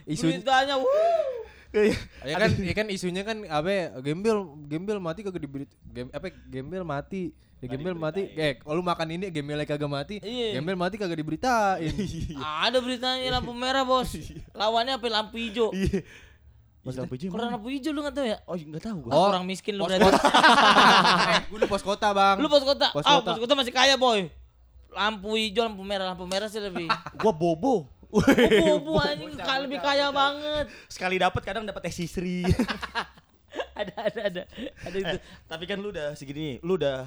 Isu 0.03 0.25
Beritanya 0.27 0.75
wuh. 0.75 0.89
Iya. 1.69 1.93
ya 2.25 2.35
kan, 2.35 2.49
ya 2.57 2.73
kan 2.73 2.85
isunya 2.89 3.21
kan 3.21 3.45
apa 3.45 4.01
gembel 4.01 4.41
gembel 4.65 4.97
mati 4.97 5.21
kagak 5.21 5.37
diberi 5.37 5.69
gem, 5.85 6.09
apa 6.09 6.33
gembel 6.43 6.81
mati 6.81 7.29
ya 7.61 7.69
gembel 7.69 7.93
mati 7.93 8.25
eh 8.25 8.57
kalau 8.57 8.73
lu 8.73 8.83
makan 8.83 9.05
ini 9.13 9.29
gembelnya 9.29 9.69
kagak 9.69 9.85
mati 9.85 10.17
Iya. 10.17 10.57
gembel 10.57 10.73
mati 10.73 10.97
kagak 10.97 11.13
diberitain 11.15 11.93
Ada 12.65 12.81
beritanya 12.81 13.37
lampu 13.37 13.53
merah 13.53 13.85
bos. 13.85 14.17
Lawannya 14.51 14.97
apa 14.97 15.07
lampu 15.07 15.37
hijau. 15.37 15.69
Mas 16.89 16.97
lampu 16.97 17.13
hijau 17.21 17.29
lampu 17.37 17.69
hijau 17.69 17.93
lu 17.93 18.01
nggak 18.01 18.15
tahu 18.17 18.25
ya? 18.25 18.37
Oh 18.49 18.57
enggak 18.57 18.81
tahu 18.81 18.97
gua. 19.05 19.11
Ah, 19.13 19.21
orang 19.29 19.45
miskin 19.45 19.77
lu 19.77 19.85
berarti. 19.85 20.09
eh, 21.37 21.41
gue 21.45 21.59
di 21.61 21.69
pos 21.69 21.85
kota 21.85 22.09
bang 22.17 22.41
Lu 22.41 22.49
pos 22.49 22.65
kota. 22.65 22.89
Pos 22.89 23.05
ah, 23.05 23.21
kota. 23.21 23.37
pos 23.37 23.39
kota 23.45 23.53
masih 23.53 23.69
kaya 23.69 23.93
boy. 23.93 24.25
Lampu 24.89 25.37
hijau, 25.37 25.69
lampu 25.69 25.85
merah, 25.85 26.09
lampu 26.09 26.25
merah 26.25 26.49
sih 26.49 26.57
lebih. 26.57 26.89
Gua 27.21 27.29
bobo. 27.29 27.85
Bubu 28.09 28.97
anjing 28.97 29.37
lebih 29.37 29.77
kaya 29.85 30.09
banget. 30.09 30.65
Sekali 30.89 31.21
dapat 31.21 31.41
kadang 31.45 31.61
dapat 31.61 31.85
teh 31.85 31.93
sisri. 31.93 32.41
ada 33.79 33.93
ada 34.09 34.21
ada 34.25 34.41
ada 34.81 34.97
itu. 34.97 35.17
Tapi 35.45 35.63
kan 35.69 35.77
lu 35.77 35.93
udah 35.93 36.17
segini, 36.17 36.57
lu 36.65 36.81
udah 36.81 37.05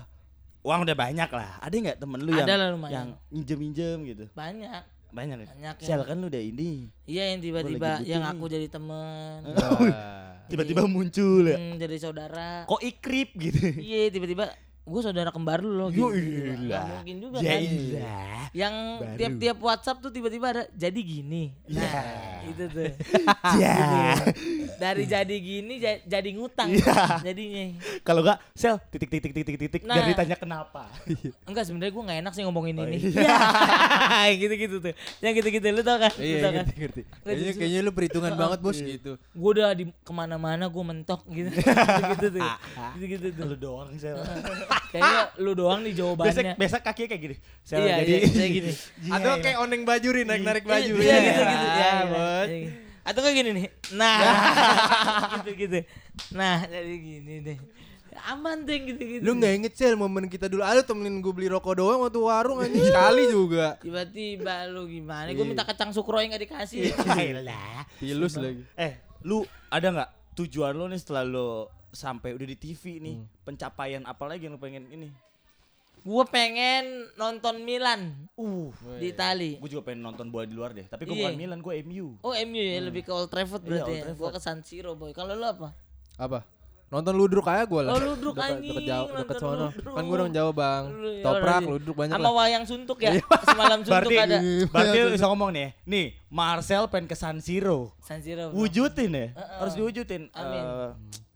uang 0.63 0.87
udah 0.87 0.95
banyak 0.95 1.31
lah. 1.35 1.59
Ada 1.59 1.75
nggak 1.75 1.99
temen 1.99 2.23
lu 2.23 2.31
yang 2.39 2.47
Ada 2.47 2.55
lah 2.55 2.69
lumayan. 2.71 2.95
yang 2.95 3.09
minjem-minjem 3.35 3.99
gitu? 4.15 4.25
Banyak. 4.31 4.83
Banyak 5.13 5.37
ya? 5.39 5.47
Banyak 5.47 5.77
ya. 5.79 5.87
Sel 5.87 6.03
kan 6.03 6.17
lu 6.17 6.27
udah 6.27 6.41
ini. 6.41 6.89
Iya 7.05 7.37
yang 7.37 7.41
tiba-tiba 7.41 8.01
yang 8.03 8.25
aku 8.25 8.49
jadi 8.49 8.67
temen. 8.67 9.45
Ah. 9.53 10.41
Tiba-tiba 10.49 10.85
muncul 10.85 11.45
ya. 11.45 11.57
Hmm, 11.57 11.77
jadi 11.77 11.97
saudara. 11.97 12.65
Kok 12.65 12.81
ikrip 12.83 13.37
gitu. 13.37 13.77
Iya 13.77 14.09
tiba-tiba 14.09 14.49
gue 14.83 15.01
saudara 15.01 15.31
kembar 15.31 15.63
lu 15.63 15.79
loh. 15.79 15.89
Gitu. 15.89 16.03
iya. 16.11 16.57
Nggak 16.59 16.85
mungkin 16.91 17.17
juga 17.21 17.37
Ya 17.39 17.53
kan. 17.53 17.61
iya. 17.63 18.17
Yang 18.53 18.75
Baru. 18.75 19.17
tiap-tiap 19.17 19.59
WhatsApp 19.61 20.01
tuh 20.01 20.11
tiba-tiba 20.11 20.47
ada 20.51 20.63
jadi 20.73 21.01
gini. 21.01 21.55
Nah, 21.69 21.79
Ya. 21.79 22.03
itu 22.49 22.65
tuh. 22.67 22.91
Ya. 23.63 23.77
Dari 24.83 25.05
jadi 25.05 25.37
gini 25.37 25.75
ja- 25.79 26.03
jadi 26.03 26.29
ngutang 26.33 26.69
Iya. 26.69 27.23
jadinya. 27.23 27.65
Kalau 28.01 28.21
enggak, 28.21 28.39
sel 28.53 28.83
titik 28.89 29.07
titik 29.09 29.31
titik 29.31 29.55
titik 29.55 29.59
titik 29.63 29.83
Nah. 29.83 29.95
biar 29.95 30.07
ditanya 30.09 30.35
kenapa. 30.35 30.91
Enggak 31.49 31.65
sebenarnya 31.65 31.93
gue 31.93 32.03
nggak 32.03 32.19
enak 32.21 32.33
sih 32.33 32.43
ngomongin 32.43 32.75
Oh, 32.77 32.85
ini. 32.85 32.99
iya. 32.99 33.31
Ya. 34.19 34.35
gitu-gitu 34.43 34.77
tuh. 34.79 34.91
Yang 35.21 35.33
gitu-gitu 35.39 35.67
lu 35.71 35.83
tau 35.83 35.99
kan? 35.99 36.11
Lu 36.13 36.21
Iya 36.21 36.37
tau 36.41 36.51
kan? 36.53 36.65
ngerti 36.67 37.03
Kayaknya 37.23 37.53
kayaknya 37.55 37.81
lu 37.81 37.91
perhitungan 37.93 38.33
banget 38.41 38.59
bos 38.59 38.75
Iya. 38.77 38.87
gitu. 38.93 39.13
Gue 39.33 39.51
udah 39.53 39.71
di 39.71 39.85
ke 39.87 40.13
mana-mana 40.13 40.67
gue 40.67 40.85
mentok 40.85 41.23
gitu. 41.29 41.51
gitu 41.53 42.27
tuh. 42.33 42.43
Gitu-gitu 42.97 43.27
tuh. 43.33 43.45
Lu 43.45 43.57
doang, 43.57 43.95
sel. 43.97 44.19
Kayaknya 44.91 45.21
lu 45.39 45.53
doang 45.53 45.81
nih 45.81 45.93
Biasa 45.93 46.01
jawabannya. 46.03 46.55
biasa 46.57 46.77
kakinya 46.81 47.09
kayak 47.09 47.23
gini. 47.23 47.37
Sel, 47.63 47.79
Iya, 47.79 47.95
jadi 48.01 48.13
iya, 48.13 48.29
saya 48.29 48.49
gini. 48.51 48.73
Atau 49.09 49.33
kayak 49.39 49.59
oneng 49.61 49.83
baju 49.83 50.09
nih 50.11 50.25
naik 50.25 50.43
narik 50.43 50.65
baju. 50.65 50.95
Iya 50.95 51.17
gitu 51.21 51.41
gitu. 51.41 51.67
Ya, 51.73 51.93
Gitu. 53.03 53.09
Atau 53.11 53.21
kayak 53.21 53.37
gini 53.37 53.51
nih. 53.53 53.67
Nah. 53.93 54.19
gitu 55.43 55.51
gitu. 55.59 55.79
Nah, 56.33 56.63
jadi 56.65 56.95
gini 56.95 57.35
deh. 57.43 57.59
Aman 58.29 58.63
deh 58.63 58.77
gitu-gitu. 58.77 59.25
Lu 59.25 59.35
nggak 59.35 59.53
inget 59.57 59.73
sel 59.75 59.97
momen 59.97 60.29
kita 60.29 60.47
dulu 60.47 60.61
ada 60.61 60.85
temenin 60.85 61.19
gue 61.19 61.33
beli 61.33 61.49
rokok 61.49 61.81
doang 61.81 62.05
waktu 62.05 62.21
warung 62.21 62.61
anjing 62.61 62.85
sekali 62.85 63.25
juga. 63.27 63.81
Tiba-tiba 63.81 64.69
lu 64.69 64.85
gimana? 64.85 65.33
Iya. 65.33 65.35
Gue 65.35 65.47
minta 65.49 65.65
kacang 65.65 65.91
sukro 65.91 66.21
yang 66.21 66.31
gak 66.31 66.45
dikasih. 66.45 66.93
Ayolah. 67.17 67.89
Pilus 67.97 68.37
lagi. 68.37 68.63
Eh, 68.77 69.01
lu 69.25 69.43
ada 69.67 69.89
nggak 69.89 70.11
tujuan 70.37 70.77
lu 70.77 70.93
nih 70.93 71.01
setelah 71.01 71.25
lu 71.25 71.65
sampai 71.89 72.37
udah 72.37 72.47
di 72.47 72.57
TV 72.57 73.01
nih, 73.01 73.17
Hmm. 73.17 73.29
pencapaian 73.45 74.05
apa 74.05 74.25
lagi 74.29 74.45
yang 74.49 74.57
lu 74.57 74.61
pengen 74.61 74.89
ini? 74.89 75.09
Gue 76.03 76.25
pengen 76.27 76.85
nonton 77.15 77.63
Milan 77.63 78.27
Uh, 78.33 78.69
di 78.99 79.11
Itali. 79.11 79.55
gue 79.55 79.71
juga 79.71 79.87
pengen 79.87 80.03
nonton 80.03 80.27
bola 80.27 80.43
di 80.43 80.53
luar 80.53 80.71
deh. 80.71 80.85
Tapi 80.85 81.03
gue 81.03 81.15
Iya. 81.15 81.31
bukan 81.31 81.37
Milan, 81.37 81.59
gue 81.59 81.73
MU. 81.81 82.19
Oh 82.21 82.35
MU 82.35 82.59
ya 82.59 82.81
lebih 82.81 83.03
ke 83.03 83.11
Old 83.11 83.29
Trafford 83.29 83.61
Iya, 83.61 83.69
berarti 83.69 83.87
Old 83.87 83.95
ya. 83.95 84.03
Trafford. 84.05 84.19
Gue 84.21 84.31
ke 84.31 84.41
San 84.41 84.59
Siro 84.61 84.93
boy. 84.93 85.11
Kalau 85.11 85.33
lu 85.33 85.45
apa? 85.45 85.71
Apa? 86.17 86.43
Nonton 86.89 87.15
ludruk 87.15 87.47
aja 87.47 87.65
gue 87.65 87.81
lah. 87.81 87.91
Oh, 87.91 88.01
ludruk 88.03 88.35
Deket- 88.35 88.53
anjing, 88.53 88.69
Deket 88.75 88.85
jauh, 88.85 89.09
deket 89.15 89.37
sono. 89.39 89.67
ludruk. 89.71 89.95
Kan 89.95 90.03
gue 90.03 90.17
orang 90.19 90.29
Jawa 90.31 90.51
bang. 90.53 90.83
Lu- 90.91 91.09
ya 91.09 91.25
Toprak, 91.25 91.61
ludruk 91.63 91.97
banyak 91.97 92.13
Sama 92.13 92.23
lah. 92.23 92.33
wayang 92.35 92.65
suntuk 92.67 92.99
ya. 92.99 93.11
Semalam 93.49 93.79
suntuk 93.81 93.95
Berarti, 94.05 94.17
ada. 94.19 94.39
berarti 94.69 94.97
lu 94.99 95.11
bisa 95.11 95.27
ngomong 95.27 95.51
nih, 95.51 95.69
nih 95.85 96.07
Marcel 96.29 96.85
pengen 96.87 97.07
ke 97.07 97.15
San 97.15 97.39
Siro. 97.39 97.97
San 97.99 98.21
Siro. 98.21 98.51
Wujudin 98.51 99.09
ya, 99.09 99.27
Heeh. 99.31 99.57
harus 99.57 99.73
diwujudin. 99.73 100.29
Amin. 100.33 100.61
Eh, 100.61 100.91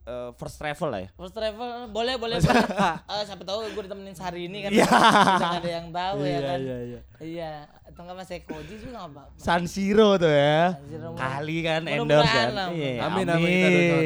eh, 0.06 0.30
first 0.32 0.56
travel 0.56 0.88
lah 0.88 1.00
ya. 1.02 1.08
First 1.12 1.34
travel 1.34 1.68
boleh 1.90 2.14
boleh 2.14 2.36
boleh. 2.38 2.64
Eh, 3.06 3.22
siapa 3.22 3.42
tahu 3.42 3.66
gue 3.68 3.82
ditemenin 3.84 4.14
sehari 4.14 4.46
ini 4.46 4.58
kan. 4.62 4.70
Iya. 4.70 4.86
Bisa 4.86 4.98
nggak 5.42 5.60
ada 5.60 5.70
yang 5.72 5.88
tahu 5.90 6.16
ya 6.22 6.38
kan. 6.40 6.58
iya, 6.58 6.76
iya. 6.80 7.00
Iya. 7.18 7.52
Atau 7.84 8.00
nggak 8.02 8.16
mas 8.16 8.30
Ekoji 8.30 8.74
juga 8.78 8.92
nggak 8.96 9.06
apa-apa. 9.10 9.36
San 9.36 9.62
Siro 9.66 10.14
tuh 10.16 10.30
ya. 10.30 10.74
San 10.74 10.86
Siro, 10.86 11.08
Kali 11.12 11.56
kan 11.60 11.82
endorse 11.84 12.30
kan. 12.30 12.50
Iya, 12.70 12.90
Amin, 13.02 13.26
amin, 13.26 13.54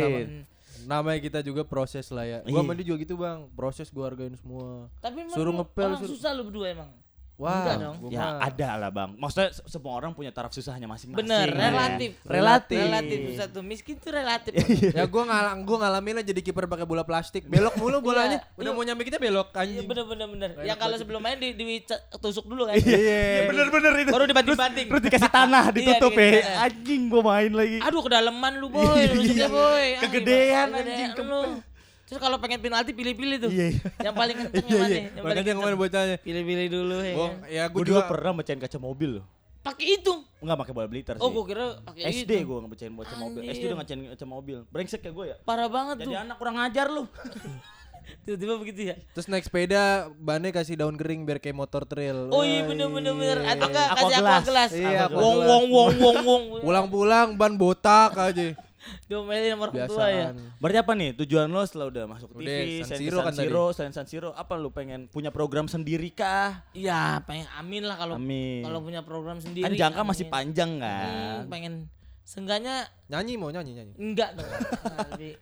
amin. 0.01 0.29
Namanya 0.81 1.21
kita 1.21 1.39
juga 1.41 1.63
proses 1.63 2.09
lah 2.09 2.25
ya. 2.25 2.39
Iya. 2.43 2.51
Gua 2.51 2.61
sama 2.61 2.73
dia 2.75 2.87
juga 2.89 2.99
gitu 2.99 3.15
bang. 3.15 3.47
Proses 3.53 3.87
gue 3.87 4.03
hargain 4.03 4.35
semua. 4.35 4.89
Tapi 4.99 5.29
Suruh 5.29 5.55
ngepel, 5.55 5.91
suruh- 5.97 6.11
susah 6.11 6.31
lu 6.33 6.49
berdua 6.49 6.73
emang. 6.73 6.91
Wah, 7.41 7.57
Enggak 7.57 7.77
dong. 7.81 7.97
gua 7.99 8.11
Ya 8.13 8.25
ada 8.37 8.69
lah 8.77 8.91
bang. 8.93 9.11
Maksudnya 9.17 9.49
se- 9.49 9.65
semua 9.65 9.97
orang 9.97 10.13
punya 10.13 10.29
taraf 10.29 10.53
susahnya 10.53 10.85
masing-masing. 10.85 11.25
Bener, 11.25 11.49
ya. 11.49 11.73
relatif. 11.73 12.11
Relatif. 12.21 12.77
Relatif 12.79 13.17
susah 13.33 13.47
tuh. 13.49 13.63
Miskin 13.65 13.97
tuh 13.97 14.13
relatif. 14.13 14.53
ya 14.99 15.09
gue 15.09 15.23
ngalang 15.25 15.65
gue 15.65 15.77
ngalamin 15.81 16.15
lah 16.21 16.25
jadi 16.27 16.41
kiper 16.41 16.69
pakai 16.69 16.85
bola 16.85 17.01
plastik 17.01 17.49
belok 17.49 17.81
mulu 17.81 18.05
bolanya 18.05 18.45
Iya, 18.45 18.61
udah 18.61 18.71
lu- 18.71 18.77
mau 18.77 18.85
nyampe 18.85 19.03
kita 19.03 19.17
belok 19.17 19.49
Iya 19.51 19.61
anjing 19.65 19.87
bener 19.89 20.05
bener 20.05 20.27
bener. 20.29 20.49
Enak 20.53 20.67
Yang 20.69 20.79
kalau 20.79 20.97
sebelum 21.01 21.21
main 21.25 21.39
di, 21.41 21.49
ditusuk 21.57 22.45
dulu 22.45 22.69
kan. 22.69 22.77
Iya 22.77 23.49
bener-bener 23.49 23.93
itu. 24.05 24.11
Baru 24.13 24.25
dibanting-banting. 24.29 24.87
Terus 24.93 25.03
dikasih 25.03 25.31
tanah 25.33 25.65
ditutup 25.73 26.13
ya. 26.13 26.29
Anjing 26.69 27.09
gua 27.09 27.23
main 27.25 27.53
lagi. 27.57 27.81
Aduh 27.81 28.05
kedalaman 28.05 28.53
lu 28.61 28.69
boy, 28.69 28.85
Kegedean, 29.97 30.69
anjing, 30.77 31.11
Kegedean 31.17 31.25
lu. 31.25 31.43
Terus 32.11 32.19
kalau 32.19 32.37
pengen 32.37 32.59
penalti 32.59 32.91
pilih-pilih 32.91 33.37
tuh. 33.39 33.51
Iya, 33.51 33.67
iya. 33.71 33.81
Yang 34.03 34.15
paling 34.17 34.37
kenceng 34.37 34.51
iya 34.61 34.67
yang 34.67 34.81
mana? 34.81 34.91
iya 34.91 34.99
Yang 34.99 35.07
paling 35.07 35.23
makanya 35.23 35.39
kenceng. 35.41 35.57
kemarin 35.57 35.77
bocahnya 35.79 36.17
Pilih-pilih 36.19 36.67
dulu 36.69 36.97
ya. 37.01 37.15
Gua, 37.15 37.23
kan? 37.23 37.37
ya 37.47 37.63
gue 37.63 37.71
Gue 37.71 37.83
dulu 37.85 37.91
juga 37.95 38.03
pernah 38.05 38.33
mecahin 38.35 38.59
kaca 38.59 38.79
mobil 38.79 39.11
loh. 39.15 39.27
Pakai 39.61 39.87
itu. 39.93 40.15
Enggak 40.41 40.57
pakai 40.59 40.73
bola 40.73 40.89
blitter 40.89 41.15
sih. 41.15 41.23
Oh, 41.23 41.31
gua 41.31 41.45
kira 41.45 41.65
pakai 41.81 42.03
SD 42.11 42.33
itu. 42.35 42.45
gue 42.45 42.59
ngebecain 42.59 42.91
kaca 42.91 43.15
mobil. 43.15 43.41
SD 43.47 43.63
udah 43.63 43.77
ngacain 43.79 44.01
kaca 44.11 44.27
mobil. 44.27 44.59
Brengsek 44.67 45.01
ya 45.01 45.13
gue 45.13 45.25
ya. 45.29 45.37
Parah 45.41 45.69
banget 45.71 45.97
Jadi 45.99 46.11
tuh. 46.11 46.19
anak 46.19 46.37
kurang 46.37 46.57
ngajar 46.59 46.87
lu. 46.91 47.05
Tiba-tiba 48.21 48.59
begitu 48.59 48.81
ya. 48.85 48.99
terus 49.15 49.31
naik 49.31 49.47
sepeda 49.47 50.11
bannya 50.19 50.51
kasih 50.51 50.75
daun 50.75 50.99
kering 50.99 51.23
biar 51.23 51.39
kayak 51.39 51.55
motor 51.55 51.87
trail 51.87 52.27
Oh 52.29 52.43
iya 52.43 52.67
bener 52.67 52.91
bener 52.91 53.15
bener. 53.15 53.39
Atau 53.47 53.71
enggak 53.71 53.87
kasih 53.93 54.15
aqua 54.19 54.39
gelas. 54.43 54.71
Iya, 54.73 55.07
Wong 55.07 55.39
wong 55.39 55.65
wong 55.69 55.91
wong 55.95 56.19
wong. 56.27 56.43
pulang-pulang 56.59 57.39
ban 57.39 57.55
botak 57.55 58.11
aja 58.13 58.59
Diomelin 59.07 59.53
sama 59.53 59.63
orang 59.67 59.87
tua 59.87 60.07
ya. 60.07 60.27
Berarti 60.57 60.79
apa 60.79 60.93
nih 60.95 61.11
tujuan 61.19 61.47
lo 61.47 61.63
setelah 61.63 61.87
udah 61.89 62.05
masuk 62.07 62.29
TV, 62.33 62.41
Udah, 62.41 62.57
San 62.57 62.87
selain 62.87 63.01
Siro 63.01 63.17
San 63.17 63.25
kan. 63.25 63.35
Siro, 63.35 63.65
selain 63.73 63.93
San 63.93 64.07
Siro, 64.07 64.31
apa 64.33 64.53
lu 64.55 64.71
pengen 64.71 65.07
punya 65.07 65.29
program 65.29 65.67
sendiri 65.67 66.11
kah? 66.11 66.63
Iya, 66.71 67.23
pengen 67.25 67.47
amin 67.55 67.83
lah 67.85 67.97
kalau 67.97 68.15
Amin. 68.17 68.63
kalau 68.63 68.81
punya 68.81 69.03
program 69.03 69.39
sendiri. 69.39 69.65
Kan 69.65 69.75
jangka 69.75 70.03
masih 70.03 70.27
amin. 70.27 70.33
panjang 70.33 70.71
Hmm, 70.73 70.81
kan. 70.81 71.43
pengen 71.49 71.75
Seenggaknya 72.21 72.87
nyanyi 73.11 73.35
mau 73.35 73.51
nyanyi 73.51 73.75
nyanyi 73.75 73.95
enggak 73.99 74.39
dong. 74.39 74.47
lebih 74.47 75.33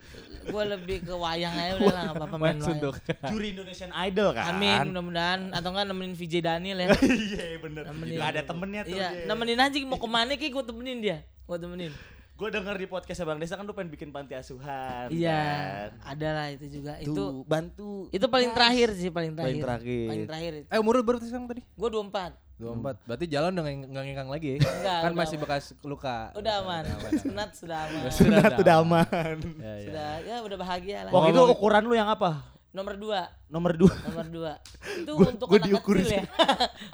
gue 0.49 0.63
lebih 0.73 0.97
ke 1.05 1.13
wayang 1.13 1.53
aja 1.53 1.77
udah 1.77 1.85
lah 1.85 2.01
enggak 2.01 2.17
apa-apa 2.17 2.37
main 2.41 2.57
wayang. 2.57 2.97
Juri 3.29 3.47
Indonesian 3.53 3.93
Idol 3.93 4.33
kan. 4.33 4.57
Amin 4.57 4.89
mudah-mudahan 4.89 5.53
atau 5.53 5.69
enggak 5.69 5.85
nemenin 5.85 6.17
VJ 6.17 6.35
Daniel 6.41 6.79
ya. 6.81 6.89
Iya 7.29 7.61
bener. 7.61 7.85
Nemenin. 7.93 8.17
Gak 8.17 8.29
ada 8.33 8.43
temennya 8.43 8.83
tuh. 8.89 8.97
Iya, 8.97 9.09
nemenin 9.29 9.61
aja 9.61 9.77
mau 9.85 10.01
ke 10.01 10.09
mana 10.09 10.33
kayak 10.33 10.49
gue 10.49 10.65
temenin 10.65 10.99
dia. 11.05 11.19
Gue 11.45 11.59
temenin. 11.61 11.93
Gue 12.39 12.49
denger 12.49 12.79
di 12.79 12.87
podcast 12.87 13.19
Bang 13.21 13.43
Desa 13.43 13.59
kan 13.59 13.67
lu 13.67 13.75
pengen 13.75 13.91
bikin 13.91 14.15
panti 14.15 14.31
asuhan. 14.33 15.11
Iya, 15.11 15.43
kan? 15.91 16.15
ada 16.15 16.29
lah 16.33 16.47
itu 16.49 16.71
juga. 16.71 16.95
Tuh, 16.97 17.11
Itu 17.11 17.25
bantu. 17.45 18.07
itu 18.09 18.27
paling 18.27 18.55
terakhir 18.55 18.95
sih, 18.95 19.11
paling 19.11 19.35
terakhir. 19.35 19.51
Paling 19.51 19.61
terakhir. 19.61 20.07
Paling 20.07 20.25
terakhir 20.25 20.53
itu. 20.55 20.67
eh 20.71 20.79
umur 20.79 20.93
lu 20.95 21.03
berapa 21.03 21.19
sekarang 21.21 21.51
tadi 21.51 21.63
Gue 21.67 21.89
24. 21.91 22.39
24 22.59 23.07
berarti 23.07 23.27
jalan 23.29 23.51
udah 23.53 23.63
nggak 23.63 24.03
ngengkang 24.05 24.31
lagi 24.31 24.59
Enggak, 24.59 24.99
kan 25.01 25.13
masih 25.15 25.35
aman. 25.35 25.43
bekas 25.47 25.65
luka 25.83 26.17
Udah 26.33 26.55
aman. 26.63 26.83
Sunat 27.17 27.51
sudah 27.55 27.79
aman. 27.87 28.03
Sunat 28.09 28.53
udah 28.57 28.75
aman. 28.77 29.37
ya, 29.59 29.75
ya. 29.75 29.75
Sudah 29.83 30.09
ya 30.23 30.37
udah 30.41 30.57
bahagia 30.57 30.99
lah. 31.03 31.11
Waktu 31.11 31.29
itu 31.29 31.43
ukuran 31.49 31.83
lu 31.83 31.95
yang 31.95 32.07
apa? 32.07 32.39
Nomor 32.69 32.95
2. 32.95 33.51
Nomor 33.51 33.73
dua. 33.75 33.95
Nomor 34.05 34.27
2. 34.29 35.03
Itu 35.03 35.11
Gua- 35.13 35.31
untuk 35.33 35.47
gua 35.49 35.59
anak 35.59 35.67
diukur 35.67 35.97
kecil 35.99 36.23
ya. 36.23 36.25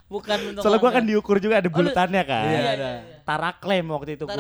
Bukan 0.07 0.39
untuk 0.55 0.63
Soalnya 0.63 0.81
gua 0.81 0.89
orang 0.89 0.97
kan 0.97 1.05
diukur 1.05 1.37
juga 1.37 1.55
ada 1.61 1.67
lu- 1.67 1.75
bulutannya 1.75 2.23
kan. 2.25 2.45
Iya, 2.47 2.49
Iya, 2.49 2.61
ada. 2.63 2.73
iya, 2.73 2.93
iya. 3.03 3.17
Taraklem 3.21 3.85
waktu 3.91 4.11
itu 4.17 4.25
gua. 4.25 4.33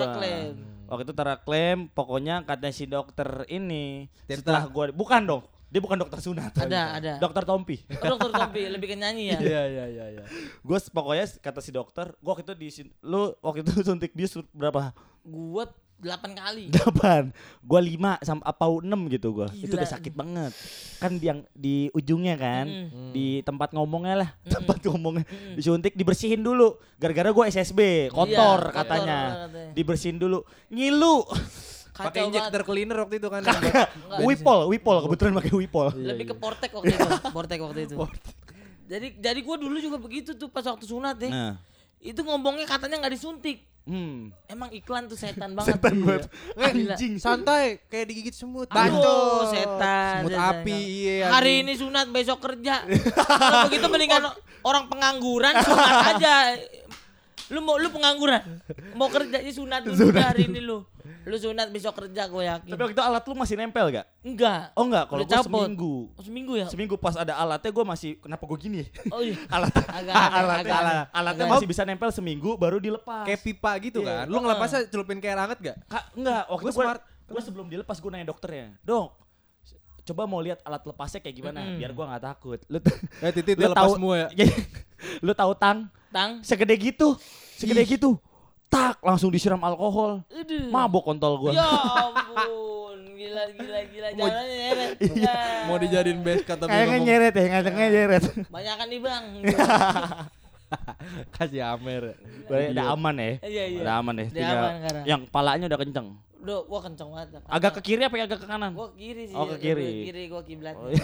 Klaim. 0.84 0.90
Waktu 0.92 1.02
itu 1.08 1.14
taraklem, 1.16 1.78
pokoknya 1.90 2.44
katanya 2.44 2.74
si 2.76 2.84
dokter 2.84 3.48
ini 3.48 4.12
Tirta. 4.28 4.40
setelah 4.44 4.62
gua 4.68 4.84
bukan 4.92 5.22
dong. 5.24 5.42
Dia 5.72 5.82
bukan 5.82 5.98
dokter 5.98 6.22
sunat. 6.22 6.54
Ada, 6.54 7.02
ada. 7.02 7.12
Dokter 7.18 7.42
Tompi. 7.42 7.82
Oh, 7.98 8.14
dokter 8.14 8.30
Tompi 8.30 8.62
lebih 8.70 8.94
ke 8.94 8.96
nyanyi 9.00 9.34
ya. 9.34 9.38
iya 9.50 9.62
iya 9.66 9.84
iya 9.90 10.04
iya 10.14 10.22
Gue 10.62 10.78
pokoknya 10.78 11.26
kata 11.42 11.58
si 11.58 11.74
dokter, 11.74 12.14
gua 12.22 12.38
waktu 12.38 12.46
itu 12.46 12.54
di 12.54 12.68
lu 13.02 13.34
waktu 13.42 13.66
itu 13.66 13.82
suntik 13.82 14.14
bius 14.14 14.38
berapa? 14.54 14.94
Gua 15.26 15.66
8 16.00 16.34
kali. 16.34 16.64
Delapan. 16.74 17.30
Gua 17.60 17.80
lima 17.80 18.18
sampai 18.20 18.44
apa 18.44 18.64
enam 18.80 19.06
gitu 19.08 19.30
gua. 19.32 19.48
Itu 19.52 19.74
udah 19.74 19.88
sakit 19.88 20.12
banget. 20.12 20.52
Kan 20.98 21.16
yang 21.18 21.42
di 21.52 21.88
ujungnya 21.90 22.34
kan, 22.34 22.66
Mm. 22.66 23.12
di 23.12 23.40
tempat 23.40 23.72
ngomongnya 23.72 24.26
lah, 24.26 24.30
tempat 24.44 24.82
ngomongnya 24.84 25.24
disuntik 25.54 25.94
dibersihin 25.94 26.40
dulu. 26.40 26.76
Gara-gara 26.96 27.30
gua 27.30 27.46
SSB, 27.46 28.10
kotor 28.10 28.68
Iya, 28.68 28.74
katanya. 28.74 29.20
kotor 29.22 29.40
katanya. 29.48 29.72
Dibersihin 29.72 30.18
dulu. 30.18 30.38
Ngilu. 30.68 31.16
Pakai 31.94 32.26
injektor 32.26 32.66
banget. 32.66 32.66
cleaner 32.66 32.98
waktu 33.06 33.22
itu 33.22 33.28
kan 33.30 33.38
Wipol, 34.26 34.66
Wipol 34.66 34.96
kebetulan 35.06 35.30
pakai 35.38 35.54
Wipol. 35.54 35.94
Lebih 35.94 36.26
ke 36.26 36.34
portek 36.34 36.74
waktu 36.74 36.90
itu. 36.90 37.06
Portek 37.38 37.58
waktu 37.62 37.80
itu. 37.86 37.94
Jadi 38.90 39.08
jadi 39.22 39.40
gua 39.46 39.56
dulu 39.56 39.78
juga 39.78 40.02
begitu 40.02 40.34
tuh 40.34 40.50
pas 40.50 40.66
waktu 40.66 40.82
sunat 40.84 41.14
ya. 41.22 41.30
Nah. 41.30 41.54
Itu 42.02 42.26
ngomongnya 42.26 42.66
katanya 42.66 42.98
nggak 42.98 43.14
disuntik. 43.14 43.62
Hmm. 43.84 44.32
Emang 44.44 44.72
iklan 44.72 45.04
tuh 45.04 45.14
setan 45.14 45.52
banget. 45.56 45.76
Setan 45.76 45.92
Iya. 45.92 46.02
banget. 46.02 46.22
Gila. 46.56 46.64
anjing 46.90 47.14
santai 47.16 47.64
kayak 47.84 48.06
digigit 48.06 48.32
semut 48.32 48.64
Bacot. 48.66 49.52
setan. 49.52 50.24
semut 50.24 50.32
setan. 50.32 50.50
api 50.56 50.78
iya 51.04 51.28
Hari 51.28 51.52
ini 51.60 51.72
sunat, 51.74 52.08
besok 52.08 52.40
kerja. 52.40 52.80
Kalau 53.44 53.68
begitu 53.68 53.86
mendingan 53.86 54.24
orang 54.62 54.88
pengangguran 54.88 55.52
sunat 55.58 55.94
aja. 56.12 56.56
Lu 57.52 57.60
mau 57.60 57.76
lu 57.76 57.88
pengangguran, 57.88 58.40
mau 58.96 59.06
kerja 59.06 59.36
ya 59.36 59.52
sunat 59.52 59.84
dulu 59.84 60.00
Sunat 60.00 60.32
hari 60.32 60.48
ini 60.48 60.64
lu. 60.64 60.80
Lu 61.24 61.34
sunat 61.34 61.68
besok 61.68 61.96
kerja 61.96 62.22
gue 62.24 62.42
yakin. 62.42 62.68
Tapi 62.68 62.80
waktu 62.80 62.94
itu 62.94 63.02
alat 63.02 63.22
lu 63.22 63.34
masih 63.34 63.54
nempel 63.54 63.86
gak? 63.90 64.06
Enggak. 64.20 64.72
Oh 64.72 64.84
enggak, 64.84 65.04
kalau 65.06 65.24
cabut. 65.24 65.44
seminggu. 65.48 65.94
Oh, 66.10 66.22
seminggu 66.22 66.52
ya? 66.54 66.66
Seminggu 66.66 66.94
pas 66.94 67.14
ada 67.14 67.32
alatnya 67.34 67.70
gua 67.70 67.84
masih 67.86 68.16
kenapa 68.16 68.42
gua 68.42 68.56
gini? 68.56 68.84
Oh 69.08 69.18
iya. 69.18 69.36
alat 69.54 69.72
Agak 69.72 70.14
alatnya, 70.38 70.60
agak 70.60 70.78
alatnya 71.10 71.40
Agak 71.40 71.46
masih 71.50 71.66
bisa 71.66 71.82
nempel 71.82 72.10
seminggu 72.10 72.54
baru 72.54 72.76
dilepas. 72.76 73.24
kayak 73.24 73.40
pipa 73.40 73.72
gitu 73.80 74.00
Iya. 74.00 74.22
kan 74.22 74.26
lu 74.26 74.36
ngelepasnya 74.38 74.80
celupin 74.86 75.18
kayak 75.18 75.36
ranget 75.38 75.58
gak 75.62 75.76
Kak, 75.86 76.04
enggak, 76.12 76.42
waktu 76.46 76.68
smart. 76.70 77.00
gua 77.24 77.40
sebelum 77.40 77.66
dilepas 77.66 77.96
gua 77.96 78.10
nanya 78.10 78.28
dokternya, 78.28 78.76
"Dok, 78.80 79.08
coba 80.04 80.22
mau 80.24 80.38
lihat 80.38 80.60
alat 80.60 80.82
lepasnya 80.82 81.18
kayak 81.18 81.32
gimana 81.34 81.58
Mm-mm. 81.62 81.78
biar 81.78 81.90
gua 81.90 82.04
nggak 82.10 82.24
takut." 82.26 82.60
Lu 82.66 82.78
eh 83.24 83.32
titit 83.32 83.56
lu 83.56 83.64
lepas 83.66 83.80
tahu 83.80 83.92
semua 83.96 84.14
ya 84.18 84.28
lu 85.18 85.32
tahu 85.32 85.52
tang 85.54 85.88
Tang. 86.10 86.38
segede 86.40 86.76
gitu, 86.76 87.16
segede 87.54 87.82
gitu. 87.82 88.20
Tak 88.74 88.96
langsung 89.06 89.30
disiram 89.30 89.62
alkohol. 89.62 90.26
Aduh. 90.34 90.66
Mabok 90.66 91.06
kontol 91.06 91.38
gua. 91.38 91.54
Ya 91.54 91.62
ampun, 92.10 92.98
gila 93.14 93.44
gila 93.54 93.80
gila 93.86 94.08
jalannya 94.18 94.54
nyeret. 94.58 94.90
Ya. 95.14 95.34
Mau 95.70 95.78
dijadiin 95.78 96.18
base 96.26 96.42
kata 96.42 96.66
Kayaknya 96.66 96.98
nyeret 96.98 97.34
ya, 97.38 97.44
ngajengnya 97.54 97.88
nyeret. 97.94 98.24
Banyakan 98.50 98.86
nih 98.90 99.00
bang. 99.00 99.24
kasih 101.38 101.62
Amer. 101.62 102.18
Udah 102.50 102.58
udah 102.74 102.86
aman 102.98 103.14
ya. 103.14 103.30
Iya 103.46 103.64
iya. 103.70 103.80
Udah 103.86 103.94
aman 104.02 104.14
ya. 104.18 104.26
Udah 104.26 104.34
Tinggal 104.34 104.58
aman 104.58 104.94
yang 105.06 105.20
palanya 105.30 105.64
udah 105.70 105.78
kenceng. 105.78 106.08
Udah, 106.44 106.60
wah 106.62 106.80
kenceng 106.80 107.08
banget. 107.08 107.40
Agak 107.42 107.72
ke 107.74 107.80
kiri 107.82 108.02
apa 108.02 108.14
agak 108.14 108.36
ke 108.36 108.46
kanan? 108.46 108.70
Gua 108.70 108.92
kiri 108.92 109.24
sih. 109.24 109.32
Oh, 109.32 109.48
ke 109.48 109.56
kiri. 109.56 110.04
Kiri 110.04 110.22
gua 110.28 110.42
kiblat. 110.42 110.76
Oh, 110.76 110.86
iya, 110.86 111.00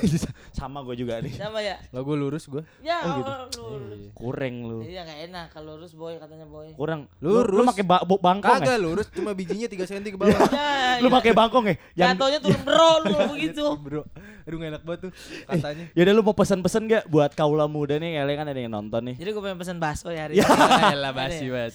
sama 0.52 0.84
gue 0.84 0.94
juga 0.94 1.16
nih. 1.18 1.32
Sama 1.32 1.58
ya? 1.58 1.80
Lah 1.86 2.02
gue 2.02 2.12
lurus 2.14 2.44
gue. 2.44 2.60
Ya, 2.80 3.00
Oh, 3.00 3.16
gitu. 3.16 3.32
Lurus. 3.62 4.00
Kurang 4.12 4.54
lu. 4.60 4.78
Iya 4.82 5.00
gak 5.02 5.18
enak 5.26 5.46
kalau 5.50 5.74
lurus 5.74 5.92
boy 5.92 6.12
katanya 6.14 6.44
boy. 6.44 6.68
Kurang. 6.74 7.08
Lu, 7.18 7.40
Lurus. 7.40 7.56
lu 7.56 7.62
pakai 7.66 7.82
ba 7.82 7.96
bangkong 8.04 8.60
Kagak 8.60 8.68
ya? 8.70 8.78
lurus 8.78 9.06
cuma 9.08 9.32
bijinya 9.32 9.64
3 9.64 9.80
cm 9.80 10.02
ke 10.06 10.18
bawah. 10.18 10.36
Ya, 10.90 11.00
Lu 11.00 11.08
ya. 11.08 11.14
pakai 11.16 11.32
bangkong 11.32 11.64
ya? 11.64 11.74
Yang 11.96 12.08
Jatuhnya 12.12 12.38
turun 12.40 12.60
bro 12.60 12.90
lu 13.00 13.16
begitu. 13.32 13.64
Bro, 13.80 14.02
aduh 14.44 14.56
gak 14.58 14.68
enak 14.68 14.82
banget 14.82 15.00
tuh 15.00 15.10
katanya. 15.46 15.84
Yaudah 15.94 16.12
lu 16.12 16.20
mau 16.20 16.34
pesan-pesan 16.34 16.82
gak 16.84 17.04
buat 17.06 17.32
kaula 17.32 17.64
muda 17.64 17.96
nih 17.96 18.20
kalian 18.20 18.36
kan 18.36 18.46
ada 18.46 18.60
yang 18.60 18.68
nonton 18.70 19.00
nih. 19.08 19.14
Jadi 19.16 19.30
gue 19.30 19.40
pengen 19.40 19.56
pesen 19.56 19.78
bakso 19.78 20.10
ya 20.10 20.26
hari 20.26 20.36
Ya. 20.40 20.44
ini. 20.44 20.92
Elah 20.92 21.12
basi 21.12 21.44
banget. 21.46 21.72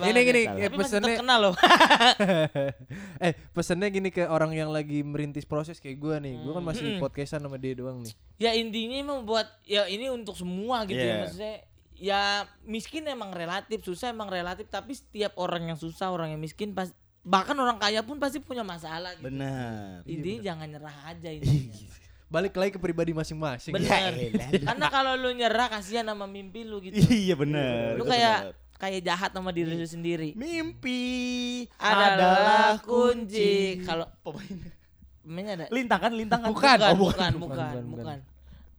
Ini 0.00 0.20
gini, 0.22 0.40
ya. 0.42 0.52
eh, 0.54 0.64
Tapi 0.64 0.74
masih 0.74 0.88
pesennya 0.88 1.08
terkenal 1.10 1.38
loh. 1.42 1.54
eh 3.20 3.32
pesennya 3.50 3.88
gini 3.88 4.08
ke 4.08 4.24
orang 4.24 4.50
yang 4.50 4.68
lagi 4.68 5.00
merintis 5.00 5.42
proses 5.42 5.76
kayak 5.76 5.96
gue 5.96 6.16
nih. 6.20 6.34
Gue 6.38 6.52
kan 6.52 6.62
masih 6.62 6.84
Hmm. 6.88 7.00
podcastan 7.00 7.40
sama 7.40 7.56
dia 7.56 7.72
doang 7.72 8.00
nih. 8.00 8.12
ya 8.38 8.50
intinya 8.52 8.96
emang 8.96 9.20
buat 9.22 9.46
ya 9.62 9.86
ini 9.86 10.08
untuk 10.08 10.34
semua 10.34 10.82
gitu 10.82 10.96
ya 10.96 11.06
Yeah. 11.08 11.20
maksudnya 11.20 11.54
ya 11.94 12.20
miskin 12.62 13.04
emang 13.04 13.30
relatif 13.30 13.78
susah 13.80 14.10
emang 14.10 14.26
relatif 14.26 14.66
tapi 14.66 14.92
setiap 14.92 15.36
orang 15.36 15.66
yang 15.66 15.76
susah 15.76 16.08
orang 16.08 16.30
yang 16.30 16.40
miskin 16.40 16.70
pas 16.70 16.90
bahkan 17.22 17.54
orang 17.54 17.78
kaya 17.78 18.00
pun 18.00 18.18
pasti 18.18 18.38
punya 18.38 18.62
masalah 18.62 19.14
gitu. 19.14 19.28
Benar. 19.28 20.02
intinya 20.04 20.40
jangan 20.44 20.66
nyerah 20.68 20.96
aja 21.06 21.28
intinya 21.28 21.70
Balik 22.32 22.56
lagi 22.56 22.72
ke 22.72 22.80
pribadi 22.80 23.12
masing-masing. 23.12 23.70
bener 23.70 23.92
elah. 24.10 24.48
karena 24.66 24.86
kalau 24.88 25.12
lu 25.14 25.30
nyerah 25.30 25.68
kasihan 25.68 26.02
sama 26.02 26.24
mimpi 26.24 26.64
lu 26.64 26.80
gitu 26.80 26.96
Iya 27.06 27.36
benar. 27.36 27.94
lu 27.94 28.02
kayak 28.04 28.38
benar. 28.48 28.56
Kayak 28.82 29.00
jahat 29.00 29.30
sama 29.30 29.48
diri 29.48 29.72
lu 29.72 29.86
sendiri 29.86 30.34
mimpi 30.34 31.02
adalah 31.78 32.82
kunci 32.82 33.78
kalau 33.80 34.10
pemain 34.20 34.58
pemainnya 35.22 35.52
ada 35.56 35.66
lintang 35.70 36.00
kan 36.00 36.12
lintang 36.12 36.40
kan 36.40 36.50
bukan 36.50 36.78
Oh, 36.82 36.96
bukan 36.98 36.98
bukan 36.98 37.32
bukan, 37.38 37.38
bukan, 37.38 37.82
bukan. 37.86 38.18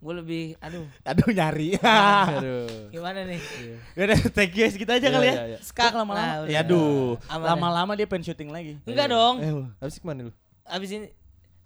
gue 0.04 0.14
lebih 0.20 0.44
aduh 0.60 0.84
aduh 1.02 1.30
nyari 1.32 1.80
Aduh. 1.80 2.92
gimana 2.92 3.24
nih 3.24 3.40
Udah 3.96 4.20
thank 4.30 4.52
you 4.52 4.62
guys 4.62 4.76
kita 4.76 5.00
aja 5.00 5.08
Iya, 5.08 5.16
kali 5.16 5.24
iya, 5.24 5.34
ya. 5.34 5.44
iya. 5.48 5.60
Skak 5.64 5.96
lama-lama. 5.96 6.28
Nah, 6.28 6.36
udah. 6.44 6.52
ya 6.52 6.60
aduh, 6.60 7.16
ya. 7.16 7.40
lama-lama 7.40 7.92
dia 7.96 8.04
pengen 8.04 8.28
syuting 8.28 8.52
lagi. 8.52 8.76
enggak 8.84 9.08
dong 9.08 9.36
Eh, 9.40 9.54
Habis 9.80 9.96
ke 9.98 10.04
mana 10.04 10.28
lu? 10.28 10.32
abis 10.66 10.90
ini 10.92 11.08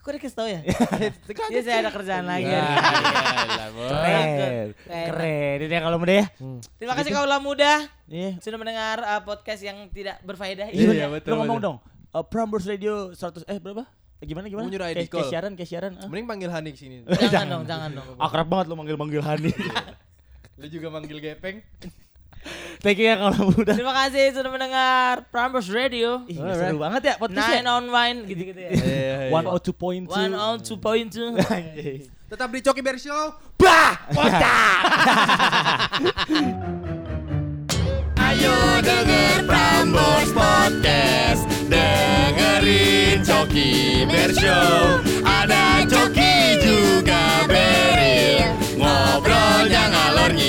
kok 0.07 0.15
dikasih 0.15 0.33
tau 0.33 0.47
ya 0.47 0.63
Dia 1.51 1.61
saya 1.61 1.77
ada 1.83 1.91
kerjaan 1.91 2.23
lagi 2.23 2.47
Iya. 2.47 2.63
ini. 3.67 3.75
keren. 3.77 4.67
Keren. 4.87 5.57
Ini 5.59 5.69
ya 5.69 5.81
kalau 5.81 5.97
muda 5.97 6.13
ya. 6.15 6.25
Terima 6.77 6.93
kasih 6.93 7.11
kaulah 7.11 7.39
muda 7.39 7.71
Iya. 8.07 8.39
sudah 8.39 8.55
mendengar 8.55 8.97
uh, 8.99 9.21
podcast 9.21 9.59
yang 9.59 9.91
tidak 9.91 10.23
berfaedah 10.23 10.71
Iya, 10.71 10.95
ini. 10.97 11.11
betul, 11.11 11.35
Lu 11.35 11.43
ngomong 11.43 11.59
betul. 11.59 11.67
dong. 11.67 11.77
Uh, 12.09 12.23
Prambors 12.23 12.63
Radio 12.63 13.11
100 13.11 13.43
eh 13.45 13.59
berapa? 13.59 13.83
Eh, 14.17 14.25
Gimana 14.25 14.47
gimana? 14.47 14.63
Mau 14.63 14.71
nyuruh 14.71 14.87
ID 14.87 14.97
kayak 14.97 15.11
call. 15.11 15.27
siaran, 15.27 15.51
kayak 15.53 15.69
siaran. 15.69 15.91
ah. 15.93 16.07
Mending 16.07 16.25
panggil 16.25 16.49
Hani 16.49 16.71
ke 16.71 16.79
sini. 16.79 17.03
Jangan 17.05 17.47
dong, 17.51 17.63
jangan 17.67 17.89
dong. 17.93 18.07
Akrab 18.17 18.47
banget 18.47 18.65
lu 18.65 18.75
manggil-manggil 18.75 19.21
Hani. 19.21 19.51
Lu 20.55 20.65
juga 20.65 20.87
manggil 20.89 21.19
Gepeng. 21.19 21.61
Thank 22.79 23.01
you 23.01 23.09
ya 23.09 23.17
kalau 23.17 23.51
muda. 23.51 23.73
Terima 23.73 23.93
kasih 24.05 24.37
sudah 24.37 24.51
mendengar 24.53 25.25
Prambors 25.33 25.67
Radio. 25.67 26.21
Ih, 26.29 26.37
seru 26.37 26.77
banget 26.79 27.01
ya 27.09 27.13
podcastnya. 27.17 27.65
Nine 27.65 27.67
on 27.67 27.85
wine 27.89 28.17
gitu-gitu 28.29 28.59
ya. 28.59 28.69
One 29.33 29.47
oh 29.49 29.59
two 29.59 29.73
point 29.73 30.05
two. 30.07 30.15
One 30.15 30.33
on 30.37 30.57
two 30.61 30.77
point 30.77 31.09
two. 31.09 31.33
Tetap 32.31 32.51
di 32.51 32.59
Coki 32.59 32.81
Bear 32.83 32.99
Show. 32.99 33.33
Bah, 33.57 33.97
kocak. 34.13 34.79
Ayo 38.17 38.53
denger 38.83 39.47
Prambors 39.47 40.29
Podcast 40.35 41.47
Dengerin 41.71 43.23
Coki 43.23 44.03
Bear 44.05 44.31
Show 44.35 44.99
Ada 45.23 45.87
Coki 45.87 46.35
juga 46.59 47.47
Beril 47.47 48.51
Ngobrolnya 48.75 49.83
ngalor 49.89 50.31
ngidul 50.35 50.46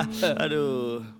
Aduh. 0.44 1.19